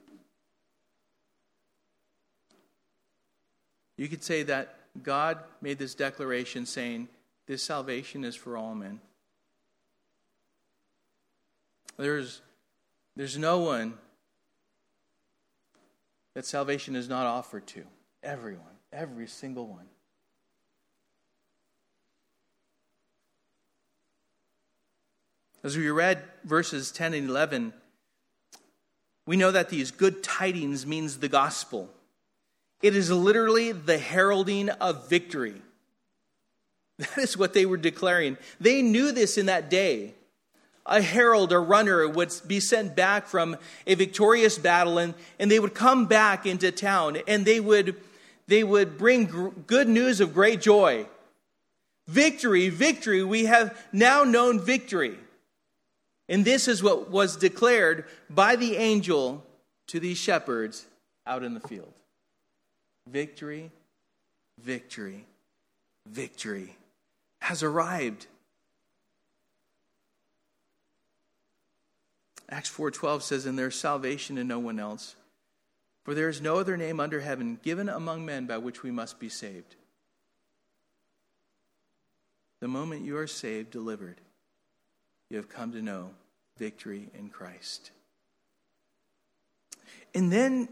You 3.96 4.08
could 4.08 4.22
say 4.22 4.44
that 4.44 4.76
God 5.02 5.38
made 5.60 5.78
this 5.78 5.94
declaration 5.94 6.64
saying, 6.64 7.08
This 7.46 7.62
salvation 7.62 8.24
is 8.24 8.36
for 8.36 8.56
all 8.56 8.74
men. 8.74 9.00
There's, 12.00 12.40
there's 13.14 13.36
no 13.36 13.58
one 13.58 13.92
that 16.34 16.46
salvation 16.46 16.96
is 16.96 17.10
not 17.10 17.26
offered 17.26 17.66
to. 17.68 17.82
Everyone, 18.22 18.64
every 18.90 19.26
single 19.26 19.66
one. 19.66 19.84
As 25.62 25.76
we 25.76 25.90
read 25.90 26.22
verses 26.42 26.90
10 26.90 27.12
and 27.12 27.28
11, 27.28 27.74
we 29.26 29.36
know 29.36 29.50
that 29.50 29.68
these 29.68 29.90
good 29.90 30.22
tidings 30.22 30.86
means 30.86 31.18
the 31.18 31.28
gospel. 31.28 31.90
It 32.80 32.96
is 32.96 33.10
literally 33.10 33.72
the 33.72 33.98
heralding 33.98 34.70
of 34.70 35.08
victory. 35.08 35.60
That 36.96 37.18
is 37.18 37.36
what 37.36 37.52
they 37.54 37.64
were 37.64 37.78
declaring. 37.78 38.38
They 38.58 38.82
knew 38.82 39.12
this 39.12 39.38
in 39.38 39.46
that 39.46 39.68
day. 39.68 40.14
A 40.90 41.00
herald, 41.00 41.52
a 41.52 41.58
runner, 41.58 42.06
would 42.08 42.32
be 42.46 42.60
sent 42.60 42.94
back 42.94 43.26
from 43.26 43.56
a 43.86 43.94
victorious 43.94 44.58
battle, 44.58 44.98
and, 44.98 45.14
and 45.38 45.50
they 45.50 45.60
would 45.60 45.72
come 45.72 46.06
back 46.06 46.44
into 46.44 46.70
town, 46.72 47.16
and 47.28 47.46
they 47.46 47.60
would, 47.60 47.94
they 48.48 48.64
would 48.64 48.98
bring 48.98 49.26
gr- 49.26 49.48
good 49.66 49.88
news 49.88 50.20
of 50.20 50.34
great 50.34 50.60
joy. 50.60 51.06
Victory, 52.08 52.68
victory, 52.68 53.22
we 53.22 53.44
have 53.44 53.80
now 53.92 54.24
known 54.24 54.60
victory. 54.60 55.16
And 56.28 56.44
this 56.44 56.66
is 56.66 56.82
what 56.82 57.08
was 57.08 57.36
declared 57.36 58.04
by 58.28 58.56
the 58.56 58.76
angel 58.76 59.44
to 59.86 60.00
these 60.00 60.18
shepherds 60.18 60.86
out 61.26 61.44
in 61.44 61.54
the 61.54 61.60
field. 61.60 61.92
Victory, 63.08 63.70
victory, 64.58 65.24
victory 66.08 66.76
has 67.40 67.62
arrived. 67.62 68.26
Acts 72.50 72.70
4:12 72.70 73.22
says 73.22 73.46
and 73.46 73.58
there's 73.58 73.78
salvation 73.78 74.36
in 74.36 74.48
no 74.48 74.58
one 74.58 74.78
else 74.78 75.14
for 76.04 76.14
there 76.14 76.28
is 76.28 76.40
no 76.40 76.56
other 76.56 76.76
name 76.76 76.98
under 76.98 77.20
heaven 77.20 77.58
given 77.62 77.88
among 77.88 78.24
men 78.24 78.46
by 78.46 78.58
which 78.58 78.82
we 78.82 78.90
must 78.90 79.18
be 79.18 79.28
saved. 79.28 79.76
The 82.60 82.68
moment 82.68 83.04
you 83.04 83.16
are 83.16 83.26
saved 83.26 83.70
delivered 83.70 84.20
you 85.28 85.36
have 85.36 85.48
come 85.48 85.72
to 85.72 85.82
know 85.82 86.10
victory 86.58 87.08
in 87.16 87.28
Christ. 87.28 87.90
And 90.14 90.32
then 90.32 90.68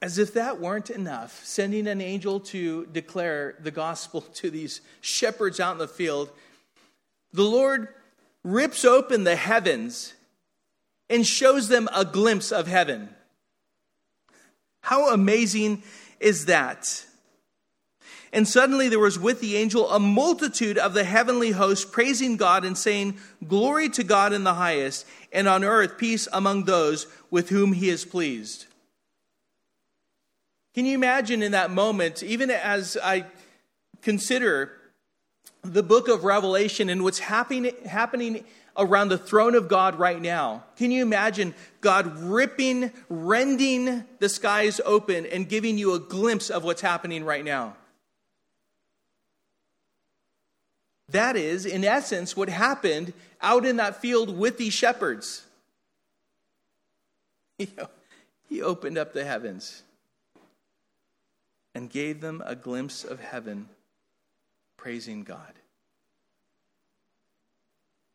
as 0.00 0.18
if 0.18 0.34
that 0.34 0.60
weren't 0.60 0.90
enough, 0.90 1.44
sending 1.44 1.86
an 1.86 2.00
angel 2.00 2.40
to 2.40 2.86
declare 2.86 3.56
the 3.60 3.70
gospel 3.70 4.20
to 4.20 4.50
these 4.50 4.80
shepherds 5.00 5.60
out 5.60 5.72
in 5.72 5.78
the 5.78 5.88
field, 5.88 6.30
the 7.32 7.42
Lord 7.42 7.88
rips 8.42 8.84
open 8.84 9.24
the 9.24 9.36
heavens 9.36 10.14
and 11.12 11.26
shows 11.26 11.68
them 11.68 11.90
a 11.94 12.06
glimpse 12.06 12.50
of 12.50 12.66
heaven. 12.66 13.10
How 14.80 15.12
amazing 15.12 15.82
is 16.18 16.46
that? 16.46 17.04
And 18.32 18.48
suddenly 18.48 18.88
there 18.88 18.98
was 18.98 19.18
with 19.18 19.42
the 19.42 19.58
angel 19.58 19.90
a 19.90 20.00
multitude 20.00 20.78
of 20.78 20.94
the 20.94 21.04
heavenly 21.04 21.50
host 21.50 21.92
praising 21.92 22.38
God 22.38 22.64
and 22.64 22.78
saying, 22.78 23.18
Glory 23.46 23.90
to 23.90 24.02
God 24.02 24.32
in 24.32 24.42
the 24.42 24.54
highest, 24.54 25.06
and 25.30 25.46
on 25.46 25.64
earth 25.64 25.98
peace 25.98 26.28
among 26.32 26.64
those 26.64 27.06
with 27.30 27.50
whom 27.50 27.74
he 27.74 27.90
is 27.90 28.06
pleased. 28.06 28.64
Can 30.74 30.86
you 30.86 30.94
imagine 30.94 31.42
in 31.42 31.52
that 31.52 31.70
moment, 31.70 32.22
even 32.22 32.50
as 32.50 32.96
I 33.04 33.26
consider 34.00 34.72
the 35.62 35.82
book 35.82 36.08
of 36.08 36.24
Revelation 36.24 36.88
and 36.88 37.04
what's 37.04 37.18
happening, 37.18 37.74
happening 37.84 38.44
around 38.76 39.08
the 39.08 39.18
throne 39.18 39.54
of 39.54 39.68
God 39.68 39.96
right 39.96 40.20
now? 40.20 40.64
Can 40.76 40.90
you 40.90 41.02
imagine 41.02 41.54
God 41.80 42.18
ripping, 42.18 42.92
rending 43.08 44.04
the 44.18 44.28
skies 44.28 44.80
open 44.84 45.26
and 45.26 45.48
giving 45.48 45.78
you 45.78 45.94
a 45.94 45.98
glimpse 46.00 46.50
of 46.50 46.64
what's 46.64 46.80
happening 46.80 47.24
right 47.24 47.44
now? 47.44 47.76
That 51.08 51.36
is, 51.36 51.66
in 51.66 51.84
essence, 51.84 52.36
what 52.36 52.48
happened 52.48 53.12
out 53.40 53.66
in 53.66 53.76
that 53.76 54.00
field 54.00 54.36
with 54.36 54.58
these 54.58 54.72
shepherds. 54.72 55.44
He 58.52 58.60
opened 58.60 58.98
up 58.98 59.14
the 59.14 59.24
heavens 59.24 59.82
and 61.74 61.88
gave 61.88 62.20
them 62.20 62.42
a 62.44 62.54
glimpse 62.54 63.02
of 63.02 63.18
heaven, 63.18 63.66
praising 64.76 65.24
God. 65.24 65.54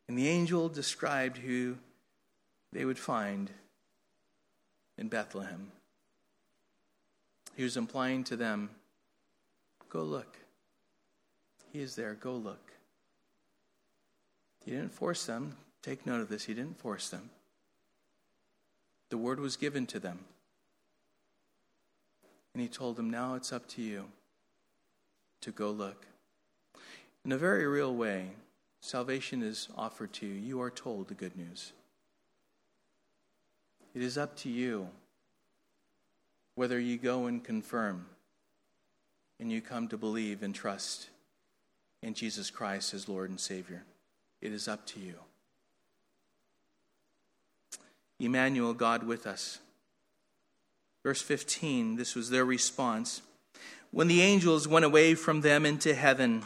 And 0.07 0.17
the 0.17 0.27
angel 0.27 0.69
described 0.69 1.37
who 1.37 1.77
they 2.71 2.85
would 2.85 2.99
find 2.99 3.49
in 4.97 5.09
Bethlehem. 5.09 5.71
He 7.55 7.63
was 7.63 7.77
implying 7.77 8.23
to 8.25 8.35
them, 8.35 8.69
Go 9.89 10.03
look. 10.03 10.37
He 11.71 11.81
is 11.81 11.95
there. 11.95 12.13
Go 12.13 12.33
look. 12.35 12.71
He 14.63 14.71
didn't 14.71 14.93
force 14.93 15.25
them. 15.25 15.55
Take 15.81 16.05
note 16.05 16.21
of 16.21 16.29
this. 16.29 16.45
He 16.45 16.53
didn't 16.53 16.79
force 16.79 17.09
them. 17.09 17.29
The 19.09 19.17
word 19.17 19.39
was 19.39 19.55
given 19.55 19.85
to 19.87 19.99
them. 19.99 20.19
And 22.53 22.61
he 22.61 22.67
told 22.67 22.95
them, 22.95 23.09
Now 23.09 23.35
it's 23.35 23.53
up 23.53 23.67
to 23.69 23.81
you 23.81 24.05
to 25.41 25.51
go 25.51 25.71
look. 25.71 26.05
In 27.23 27.31
a 27.31 27.37
very 27.37 27.65
real 27.65 27.95
way, 27.95 28.31
salvation 28.81 29.43
is 29.43 29.69
offered 29.77 30.13
to 30.13 30.25
you. 30.25 30.33
You 30.33 30.61
are 30.61 30.71
told 30.71 31.07
the 31.07 31.13
good 31.13 31.35
news. 31.35 31.73
It 33.93 34.01
is 34.01 34.17
up 34.17 34.35
to 34.37 34.49
you 34.49 34.89
whether 36.55 36.79
you 36.79 36.97
go 36.97 37.25
and 37.25 37.43
confirm 37.43 38.05
and 39.39 39.51
you 39.51 39.61
come 39.61 39.87
to 39.87 39.97
believe 39.97 40.43
and 40.43 40.53
trust 40.53 41.09
in 42.01 42.13
Jesus 42.13 42.49
Christ 42.49 42.93
as 42.93 43.09
Lord 43.09 43.29
and 43.29 43.39
Savior. 43.39 43.83
It 44.41 44.51
is 44.51 44.67
up 44.67 44.85
to 44.87 44.99
you. 44.99 45.15
Emmanuel, 48.19 48.73
God 48.73 49.03
with 49.03 49.27
us. 49.27 49.59
Verse 51.03 51.21
15, 51.21 51.95
this 51.95 52.15
was 52.15 52.29
their 52.29 52.45
response. 52.45 53.21
When 53.91 54.07
the 54.07 54.21
angels 54.21 54.67
went 54.67 54.85
away 54.85 55.15
from 55.15 55.41
them 55.41 55.65
into 55.65 55.93
heaven, 55.93 56.45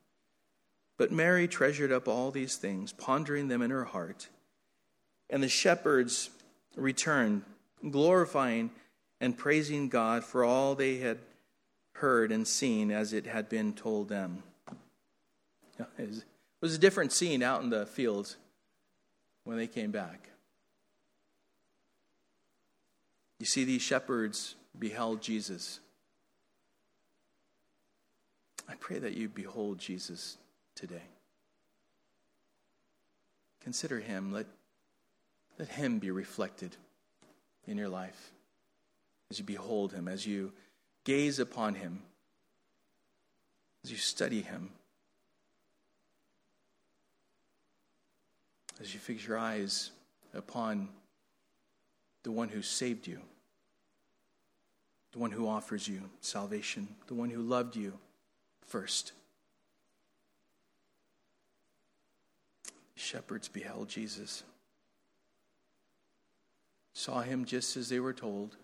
But 1.01 1.11
Mary 1.11 1.47
treasured 1.47 1.91
up 1.91 2.07
all 2.07 2.29
these 2.29 2.57
things, 2.57 2.93
pondering 2.93 3.47
them 3.47 3.63
in 3.63 3.71
her 3.71 3.85
heart. 3.85 4.29
And 5.31 5.41
the 5.41 5.49
shepherds 5.49 6.29
returned, 6.75 7.41
glorifying 7.89 8.69
and 9.19 9.35
praising 9.35 9.89
God 9.89 10.23
for 10.23 10.43
all 10.43 10.75
they 10.75 10.97
had 10.97 11.17
heard 11.93 12.31
and 12.31 12.47
seen 12.47 12.91
as 12.91 13.13
it 13.13 13.25
had 13.25 13.49
been 13.49 13.73
told 13.73 14.09
them. 14.09 14.43
It 15.97 16.23
was 16.61 16.75
a 16.75 16.77
different 16.77 17.11
scene 17.11 17.41
out 17.41 17.63
in 17.63 17.71
the 17.71 17.87
fields 17.87 18.37
when 19.43 19.57
they 19.57 19.65
came 19.65 19.89
back. 19.89 20.29
You 23.39 23.47
see 23.47 23.63
these 23.63 23.81
shepherds 23.81 24.53
beheld 24.77 25.23
Jesus. 25.23 25.79
I 28.69 28.75
pray 28.75 28.99
that 28.99 29.15
you 29.15 29.29
behold 29.29 29.79
Jesus 29.79 30.37
today. 30.75 31.03
Consider 33.61 33.99
him. 33.99 34.31
Let, 34.31 34.47
let 35.59 35.69
him 35.69 35.99
be 35.99 36.11
reflected 36.11 36.75
in 37.67 37.77
your 37.77 37.89
life 37.89 38.31
as 39.29 39.39
you 39.39 39.45
behold 39.45 39.93
him, 39.93 40.07
as 40.07 40.25
you 40.25 40.51
gaze 41.03 41.39
upon 41.39 41.75
him, 41.75 42.01
as 43.83 43.91
you 43.91 43.97
study 43.97 44.41
him, 44.41 44.69
as 48.81 48.93
you 48.93 48.99
fix 48.99 49.25
your 49.25 49.37
eyes 49.37 49.91
upon 50.33 50.89
the 52.23 52.31
one 52.31 52.49
who 52.49 52.61
saved 52.61 53.07
you, 53.07 53.19
the 55.11 55.19
one 55.19 55.31
who 55.31 55.47
offers 55.47 55.87
you 55.87 56.01
salvation, 56.19 56.87
the 57.07 57.13
one 57.13 57.29
who 57.29 57.41
loved 57.41 57.75
you 57.75 57.93
first. 58.67 59.13
Shepherds 62.95 63.47
beheld 63.47 63.89
Jesus, 63.89 64.43
saw 66.93 67.21
him 67.21 67.45
just 67.45 67.77
as 67.77 67.89
they 67.89 67.99
were 67.99 68.13
told, 68.13 68.55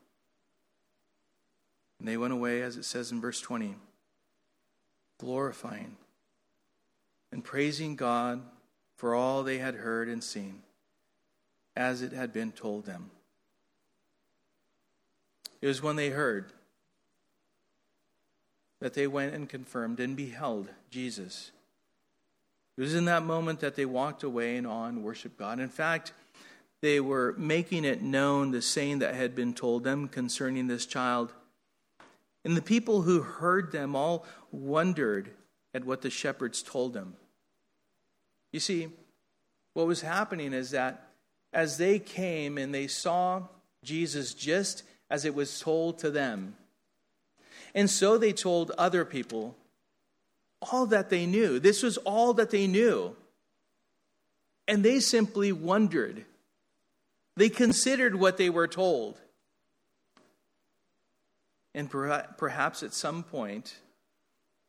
and 1.99 2.07
they 2.07 2.17
went 2.17 2.33
away, 2.33 2.61
as 2.61 2.77
it 2.77 2.85
says 2.85 3.11
in 3.11 3.19
verse 3.19 3.41
20, 3.41 3.75
glorifying 5.17 5.97
and 7.31 7.43
praising 7.43 7.95
God 7.95 8.41
for 8.95 9.15
all 9.15 9.43
they 9.43 9.57
had 9.57 9.75
heard 9.75 10.07
and 10.07 10.23
seen, 10.23 10.61
as 11.75 12.01
it 12.01 12.11
had 12.11 12.33
been 12.33 12.51
told 12.51 12.85
them. 12.85 13.11
It 15.61 15.67
was 15.67 15.81
when 15.81 15.95
they 15.95 16.09
heard 16.09 16.53
that 18.79 18.93
they 18.93 19.07
went 19.07 19.33
and 19.33 19.49
confirmed 19.49 19.99
and 19.99 20.15
beheld 20.15 20.69
Jesus. 20.91 21.51
It 22.77 22.81
was 22.81 22.93
in 22.93 23.05
that 23.05 23.23
moment 23.23 23.59
that 23.61 23.75
they 23.75 23.85
walked 23.85 24.23
away 24.23 24.55
and 24.55 24.67
on 24.67 25.01
worshiped 25.01 25.37
God. 25.37 25.59
In 25.59 25.69
fact, 25.69 26.13
they 26.81 26.99
were 26.99 27.33
making 27.37 27.85
it 27.85 28.03
known 28.03 28.51
the 28.51 28.61
saying 28.61 28.99
that 28.99 29.15
had 29.15 29.35
been 29.35 29.53
told 29.53 29.83
them 29.83 30.07
concerning 30.07 30.67
this 30.67 30.85
child. 30.85 31.33
And 32.45 32.55
the 32.55 32.61
people 32.61 33.01
who 33.01 33.21
heard 33.21 33.71
them 33.71 33.95
all 33.95 34.25
wondered 34.51 35.31
at 35.73 35.85
what 35.85 36.01
the 36.01 36.11
shepherds 36.11 36.61
told 36.61 36.93
them. 36.93 37.15
You 38.53 38.59
see, 38.59 38.89
what 39.73 39.87
was 39.87 40.01
happening 40.01 40.53
is 40.53 40.71
that 40.71 41.09
as 41.51 41.77
they 41.77 41.97
came 41.97 42.57
and 42.57 42.73
they 42.73 42.87
saw 42.87 43.43
Jesus 43.83 44.33
just 44.33 44.83
as 45.09 45.25
it 45.25 45.33
was 45.33 45.59
told 45.59 45.97
to 45.99 46.11
them, 46.11 46.55
and 47.73 47.89
so 47.89 48.17
they 48.17 48.33
told 48.33 48.71
other 48.77 49.03
people 49.03 49.55
all 50.61 50.87
that 50.87 51.09
they 51.09 51.25
knew. 51.25 51.59
This 51.59 51.83
was 51.83 51.97
all 51.97 52.33
that 52.35 52.49
they 52.49 52.67
knew. 52.67 53.15
And 54.67 54.83
they 54.83 54.99
simply 54.99 55.51
wondered. 55.51 56.25
They 57.35 57.49
considered 57.49 58.15
what 58.15 58.37
they 58.37 58.49
were 58.49 58.67
told. 58.67 59.17
And 61.73 61.89
perhaps 61.89 62.81
at 62.81 62.93
some 62.93 63.23
point, 63.23 63.75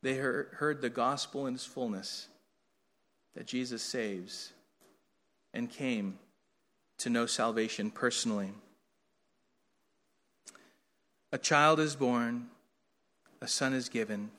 they 0.03 0.15
heard 0.15 0.81
the 0.83 0.91
gospel 0.91 1.47
in 1.47 1.55
its 1.55 1.65
fullness 1.65 2.29
that 3.35 3.47
Jesus 3.47 3.83
saves 3.83 4.53
and 5.55 5.71
came 5.71 6.19
to 6.99 7.11
know 7.11 7.27
salvation 7.27 7.91
personally. 7.91 8.53
A 11.33 11.39
child 11.39 11.81
is 11.81 11.97
born 11.97 12.49
a 13.41 13.49
son 13.49 13.73
is 13.73 13.89
given. 13.89 14.31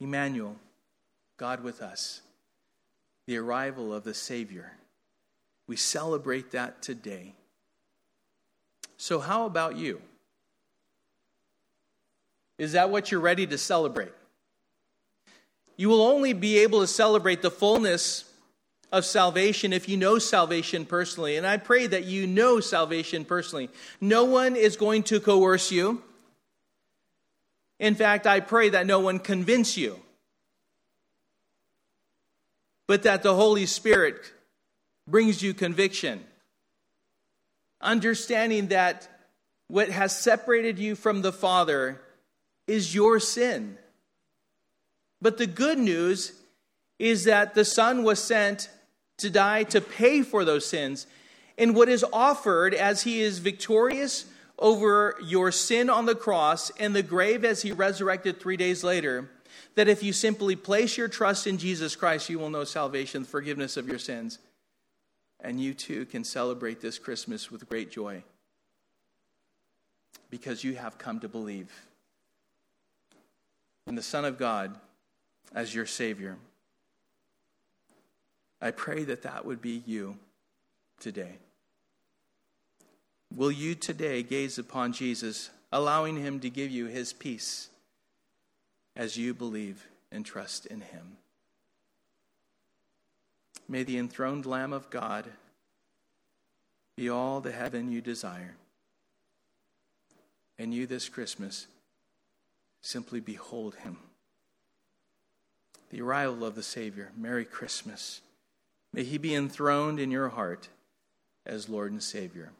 Emmanuel, 0.00 0.56
God 1.36 1.62
with 1.62 1.82
us, 1.82 2.20
the 3.26 3.36
arrival 3.36 3.94
of 3.94 4.04
the 4.04 4.14
Savior. 4.14 4.72
We 5.66 5.76
celebrate 5.76 6.52
that 6.52 6.82
today. 6.82 7.34
So, 8.96 9.18
how 9.18 9.46
about 9.46 9.76
you? 9.76 10.00
Is 12.58 12.72
that 12.72 12.90
what 12.90 13.10
you're 13.10 13.20
ready 13.20 13.46
to 13.46 13.58
celebrate? 13.58 14.12
You 15.76 15.88
will 15.88 16.02
only 16.02 16.32
be 16.32 16.58
able 16.58 16.80
to 16.80 16.86
celebrate 16.86 17.42
the 17.42 17.50
fullness 17.50 18.24
of 18.92 19.04
salvation 19.04 19.72
if 19.72 19.88
you 19.88 19.96
know 19.96 20.18
salvation 20.18 20.86
personally. 20.86 21.36
And 21.36 21.46
I 21.46 21.58
pray 21.58 21.86
that 21.86 22.04
you 22.04 22.26
know 22.26 22.60
salvation 22.60 23.24
personally. 23.24 23.68
No 24.00 24.24
one 24.24 24.56
is 24.56 24.76
going 24.76 25.02
to 25.04 25.20
coerce 25.20 25.70
you. 25.70 26.02
In 27.78 27.94
fact, 27.94 28.26
I 28.26 28.40
pray 28.40 28.70
that 28.70 28.86
no 28.86 29.00
one 29.00 29.18
convince 29.18 29.76
you, 29.76 30.00
but 32.86 33.02
that 33.02 33.22
the 33.22 33.34
Holy 33.34 33.66
Spirit 33.66 34.32
brings 35.06 35.42
you 35.42 35.54
conviction. 35.54 36.24
Understanding 37.80 38.68
that 38.68 39.08
what 39.68 39.90
has 39.90 40.16
separated 40.16 40.78
you 40.78 40.94
from 40.94 41.22
the 41.22 41.32
Father 41.32 42.00
is 42.66 42.94
your 42.94 43.20
sin. 43.20 43.76
But 45.20 45.38
the 45.38 45.46
good 45.46 45.78
news 45.78 46.32
is 46.98 47.24
that 47.24 47.54
the 47.54 47.64
Son 47.64 48.02
was 48.02 48.22
sent 48.22 48.70
to 49.18 49.30
die 49.30 49.64
to 49.64 49.80
pay 49.80 50.22
for 50.22 50.44
those 50.44 50.66
sins. 50.66 51.06
And 51.58 51.74
what 51.74 51.88
is 51.88 52.04
offered 52.12 52.74
as 52.74 53.02
he 53.02 53.20
is 53.20 53.38
victorious 53.38 54.26
over 54.58 55.16
your 55.22 55.52
sin 55.52 55.90
on 55.90 56.06
the 56.06 56.14
cross 56.14 56.70
and 56.78 56.94
the 56.94 57.02
grave 57.02 57.44
as 57.44 57.62
he 57.62 57.72
resurrected 57.72 58.40
three 58.40 58.56
days 58.56 58.82
later, 58.82 59.28
that 59.74 59.88
if 59.88 60.02
you 60.02 60.12
simply 60.12 60.56
place 60.56 60.96
your 60.96 61.08
trust 61.08 61.46
in 61.46 61.58
Jesus 61.58 61.94
Christ, 61.94 62.30
you 62.30 62.38
will 62.38 62.50
know 62.50 62.64
salvation, 62.64 63.24
forgiveness 63.24 63.76
of 63.76 63.86
your 63.86 63.98
sins. 63.98 64.38
And 65.40 65.60
you 65.60 65.74
too 65.74 66.06
can 66.06 66.24
celebrate 66.24 66.80
this 66.80 66.98
Christmas 66.98 67.50
with 67.50 67.68
great 67.68 67.90
joy 67.90 68.22
because 70.30 70.64
you 70.64 70.74
have 70.74 70.98
come 70.98 71.20
to 71.20 71.28
believe 71.28 71.70
in 73.86 73.94
the 73.94 74.02
Son 74.02 74.24
of 74.24 74.38
God 74.38 74.74
as 75.54 75.74
your 75.74 75.86
Savior. 75.86 76.36
I 78.60 78.70
pray 78.70 79.04
that 79.04 79.22
that 79.22 79.44
would 79.44 79.60
be 79.60 79.82
you 79.86 80.16
today. 80.98 81.36
Will 83.34 83.52
you 83.52 83.74
today 83.74 84.22
gaze 84.22 84.58
upon 84.58 84.92
Jesus, 84.92 85.50
allowing 85.72 86.16
him 86.16 86.40
to 86.40 86.50
give 86.50 86.70
you 86.70 86.86
his 86.86 87.12
peace 87.12 87.68
as 88.94 89.16
you 89.16 89.34
believe 89.34 89.86
and 90.10 90.24
trust 90.24 90.66
in 90.66 90.80
him? 90.80 91.18
May 93.68 93.82
the 93.82 93.98
enthroned 93.98 94.46
Lamb 94.46 94.72
of 94.72 94.90
God 94.90 95.26
be 96.96 97.10
all 97.10 97.40
the 97.40 97.52
heaven 97.52 97.92
you 97.92 98.00
desire. 98.00 98.54
And 100.58 100.72
you 100.72 100.86
this 100.86 101.08
Christmas 101.08 101.66
simply 102.80 103.20
behold 103.20 103.74
him. 103.76 103.98
The 105.90 106.00
arrival 106.00 106.44
of 106.44 106.54
the 106.54 106.62
Savior. 106.62 107.12
Merry 107.16 107.44
Christmas. 107.44 108.22
May 108.92 109.04
he 109.04 109.18
be 109.18 109.34
enthroned 109.34 110.00
in 110.00 110.10
your 110.10 110.30
heart 110.30 110.68
as 111.44 111.68
Lord 111.68 111.92
and 111.92 112.02
Savior. 112.02 112.52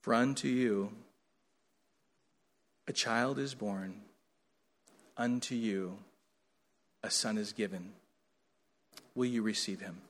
For 0.00 0.14
unto 0.14 0.48
you 0.48 0.92
a 2.88 2.92
child 2.92 3.38
is 3.38 3.54
born, 3.54 4.00
unto 5.16 5.54
you 5.54 5.98
a 7.02 7.10
son 7.10 7.38
is 7.38 7.52
given. 7.52 7.92
Will 9.14 9.26
you 9.26 9.42
receive 9.42 9.80
him? 9.80 10.00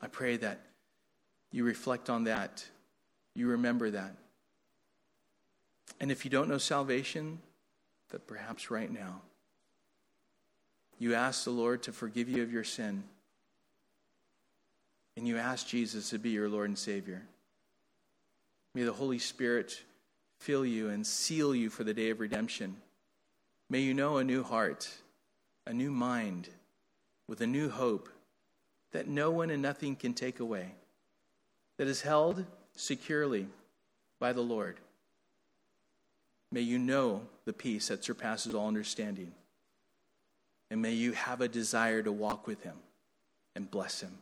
I 0.00 0.06
pray 0.06 0.36
that 0.38 0.60
you 1.50 1.64
reflect 1.64 2.08
on 2.08 2.24
that, 2.24 2.64
you 3.34 3.48
remember 3.48 3.90
that. 3.90 4.14
And 6.00 6.12
if 6.12 6.24
you 6.24 6.30
don't 6.30 6.48
know 6.48 6.58
salvation, 6.58 7.40
that 8.10 8.26
perhaps 8.26 8.70
right 8.70 8.90
now 8.90 9.22
you 10.98 11.14
ask 11.14 11.44
the 11.44 11.50
Lord 11.50 11.82
to 11.84 11.92
forgive 11.92 12.28
you 12.28 12.42
of 12.42 12.52
your 12.52 12.64
sin, 12.64 13.04
and 15.16 15.26
you 15.26 15.36
ask 15.36 15.66
Jesus 15.66 16.10
to 16.10 16.18
be 16.18 16.30
your 16.30 16.48
Lord 16.48 16.68
and 16.68 16.78
Savior. 16.78 17.22
May 18.74 18.82
the 18.82 18.92
Holy 18.92 19.18
Spirit 19.18 19.82
fill 20.38 20.64
you 20.64 20.88
and 20.88 21.06
seal 21.06 21.54
you 21.54 21.70
for 21.70 21.84
the 21.84 21.94
day 21.94 22.10
of 22.10 22.20
redemption. 22.20 22.76
May 23.68 23.80
you 23.80 23.94
know 23.94 24.18
a 24.18 24.24
new 24.24 24.42
heart, 24.42 24.88
a 25.66 25.72
new 25.72 25.90
mind, 25.90 26.48
with 27.26 27.40
a 27.40 27.46
new 27.46 27.68
hope 27.68 28.08
that 28.92 29.08
no 29.08 29.30
one 29.30 29.50
and 29.50 29.60
nothing 29.60 29.96
can 29.96 30.14
take 30.14 30.40
away, 30.40 30.72
that 31.76 31.86
is 31.86 32.00
held 32.00 32.44
securely 32.74 33.46
by 34.18 34.32
the 34.32 34.40
Lord. 34.40 34.78
May 36.50 36.62
you 36.62 36.78
know 36.78 37.22
the 37.44 37.52
peace 37.52 37.88
that 37.88 38.04
surpasses 38.04 38.54
all 38.54 38.68
understanding. 38.68 39.32
And 40.70 40.80
may 40.80 40.92
you 40.92 41.12
have 41.12 41.40
a 41.40 41.48
desire 41.48 42.02
to 42.02 42.12
walk 42.12 42.46
with 42.46 42.62
him 42.62 42.76
and 43.54 43.70
bless 43.70 44.00
him. 44.00 44.16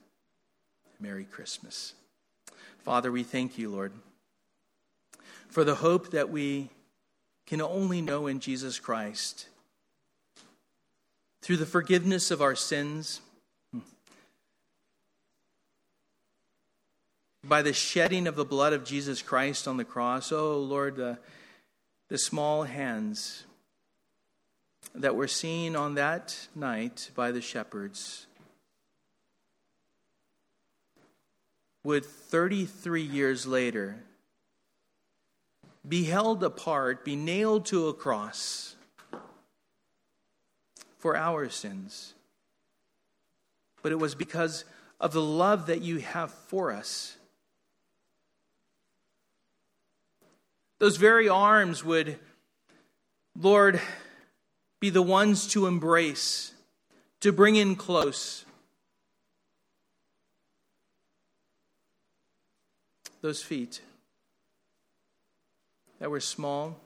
Merry 0.99 1.25
Christmas. 1.25 1.95
Father, 2.79 3.13
we 3.13 3.23
thank 3.23 3.59
you, 3.59 3.69
Lord 3.69 3.93
for 5.57 5.65
the 5.65 5.77
hope 5.77 6.11
that 6.11 6.29
we 6.29 6.69
can 7.47 7.63
only 7.63 8.03
know 8.03 8.27
in 8.27 8.41
Jesus 8.41 8.79
Christ. 8.79 9.49
Through 11.41 11.57
the 11.57 11.65
forgiveness 11.65 12.31
of 12.31 12.43
our 12.43 12.55
sins, 12.55 13.23
by 17.43 17.63
the 17.63 17.73
shedding 17.73 18.27
of 18.27 18.37
the 18.37 18.45
blood 18.45 18.75
of 18.75 18.85
Jesus 18.85 19.23
Christ 19.23 19.67
on 19.67 19.79
the 19.79 19.85
cross. 19.87 20.31
Oh, 20.31 20.59
Lord, 20.59 20.97
the, 20.97 21.17
the 22.11 22.19
small 22.19 22.65
hands 22.65 23.45
that 24.95 25.17
were 25.17 25.27
seen 25.27 25.75
on 25.75 25.95
that 25.95 26.37
night 26.55 27.09
by 27.15 27.33
the 27.33 27.41
shepherds 27.41 28.27
would 31.83 32.05
33 32.05 33.01
years 33.01 33.47
later 33.47 34.03
be 35.89 36.05
held 36.05 36.43
apart, 36.43 37.05
be 37.05 37.17
nailed 37.17 37.67
to 37.67 37.89
a 37.89 37.95
cross 37.95 38.75
for 40.99 41.17
our 41.17 41.49
sins. 41.49 42.15
But 43.83 43.93
it 43.93 43.99
was 43.99 44.15
because 44.15 44.65
of 45.01 45.13
the 45.13 45.23
love 45.23 45.67
that 45.67 45.83
you 45.83 45.99
have 45.99 46.31
for 46.31 46.73
us 46.73 47.17
Those 50.79 50.97
very 50.97 51.29
arms 51.29 51.83
would, 51.85 52.19
Lord, 53.39 53.81
be 54.79 54.91
the 54.91 55.03
ones 55.03 55.47
to 55.49 55.67
embrace, 55.67 56.53
to 57.21 57.33
bring 57.33 57.57
in 57.57 57.77
close. 57.77 58.45
Those 63.23 63.43
feet 63.43 63.81
that 65.99 66.11
were 66.11 66.21
small 66.21 66.79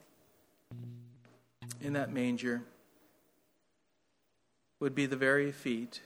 in 1.80 1.94
that 1.94 2.12
manger 2.12 2.62
would 4.78 4.94
be 4.94 5.06
the 5.06 5.16
very 5.16 5.52
feet 5.52 6.00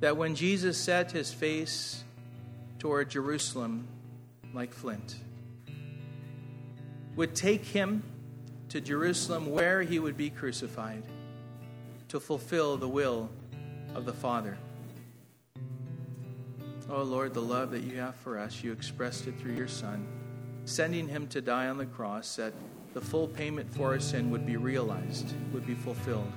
that 0.00 0.16
when 0.16 0.34
Jesus 0.34 0.76
set 0.76 1.12
his 1.12 1.32
face 1.32 2.04
toward 2.78 3.10
Jerusalem 3.10 3.86
like 4.52 4.72
flint, 4.72 5.16
would 7.14 7.34
take 7.34 7.64
him 7.64 8.02
to 8.68 8.80
Jerusalem 8.80 9.50
where 9.50 9.82
he 9.82 9.98
would 9.98 10.16
be 10.16 10.28
crucified 10.28 11.02
to 12.08 12.20
fulfill 12.20 12.76
the 12.76 12.88
will 12.88 13.30
of 13.94 14.04
the 14.04 14.12
Father. 14.12 14.58
Oh 16.90 17.02
Lord, 17.02 17.34
the 17.34 17.40
love 17.40 17.70
that 17.70 17.82
you 17.82 17.98
have 17.98 18.14
for 18.16 18.38
us, 18.38 18.62
you 18.62 18.72
expressed 18.72 19.26
it 19.26 19.38
through 19.40 19.54
your 19.54 19.68
Son, 19.68 20.06
sending 20.66 21.06
him 21.06 21.28
to 21.28 21.40
die 21.40 21.68
on 21.68 21.78
the 21.78 21.86
cross 21.86 22.36
that 22.36 22.52
the 22.92 23.00
full 23.00 23.28
payment 23.28 23.72
for 23.72 23.92
our 23.92 24.00
sin 24.00 24.30
would 24.30 24.44
be 24.44 24.56
realized, 24.56 25.32
would 25.52 25.64
be 25.64 25.74
fulfilled. 25.74 26.30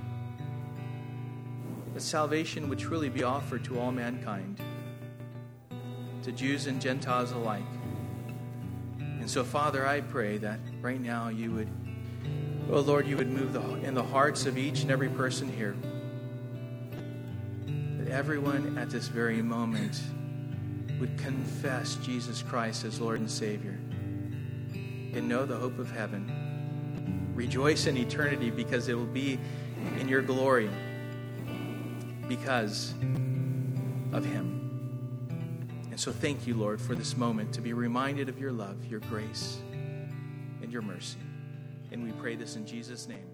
That 1.95 2.01
salvation 2.01 2.69
would 2.69 2.77
truly 2.77 3.09
be 3.09 3.23
offered 3.23 3.63
to 3.65 3.79
all 3.79 3.91
mankind, 3.91 4.61
to 6.23 6.31
Jews 6.31 6.67
and 6.67 6.79
Gentiles 6.79 7.31
alike. 7.31 7.63
And 8.99 9.29
so, 9.29 9.43
Father, 9.43 9.85
I 9.87 10.01
pray 10.01 10.37
that 10.37 10.59
right 10.79 11.01
now 11.01 11.29
you 11.29 11.51
would, 11.51 11.69
oh 12.71 12.81
Lord, 12.81 13.07
you 13.07 13.17
would 13.17 13.31
move 13.31 13.53
the, 13.53 13.61
in 13.83 13.95
the 13.95 14.03
hearts 14.03 14.45
of 14.45 14.59
each 14.59 14.83
and 14.83 14.91
every 14.91 15.09
person 15.09 15.51
here. 15.51 15.75
That 17.97 18.11
everyone 18.11 18.77
at 18.77 18.91
this 18.91 19.07
very 19.07 19.41
moment 19.41 19.99
would 20.99 21.17
confess 21.17 21.95
Jesus 21.95 22.43
Christ 22.43 22.85
as 22.85 23.01
Lord 23.01 23.21
and 23.21 23.31
Savior 23.31 23.79
and 25.13 25.27
know 25.27 25.45
the 25.45 25.55
hope 25.55 25.79
of 25.79 25.91
heaven. 25.91 27.31
Rejoice 27.35 27.87
in 27.87 27.97
eternity 27.97 28.49
because 28.49 28.87
it 28.89 28.93
will 28.93 29.05
be 29.05 29.39
in 29.99 30.07
your 30.07 30.21
glory 30.21 30.69
because 32.27 32.93
of 34.13 34.25
Him. 34.25 34.59
And 35.89 35.99
so 35.99 36.11
thank 36.11 36.45
you, 36.45 36.55
Lord, 36.55 36.79
for 36.79 36.95
this 36.95 37.17
moment 37.17 37.53
to 37.53 37.61
be 37.61 37.73
reminded 37.73 38.29
of 38.29 38.39
your 38.39 38.51
love, 38.51 38.85
your 38.85 38.99
grace, 39.01 39.59
and 40.61 40.71
your 40.71 40.81
mercy. 40.81 41.19
And 41.91 42.03
we 42.03 42.11
pray 42.13 42.35
this 42.35 42.55
in 42.55 42.65
Jesus' 42.65 43.07
name. 43.07 43.25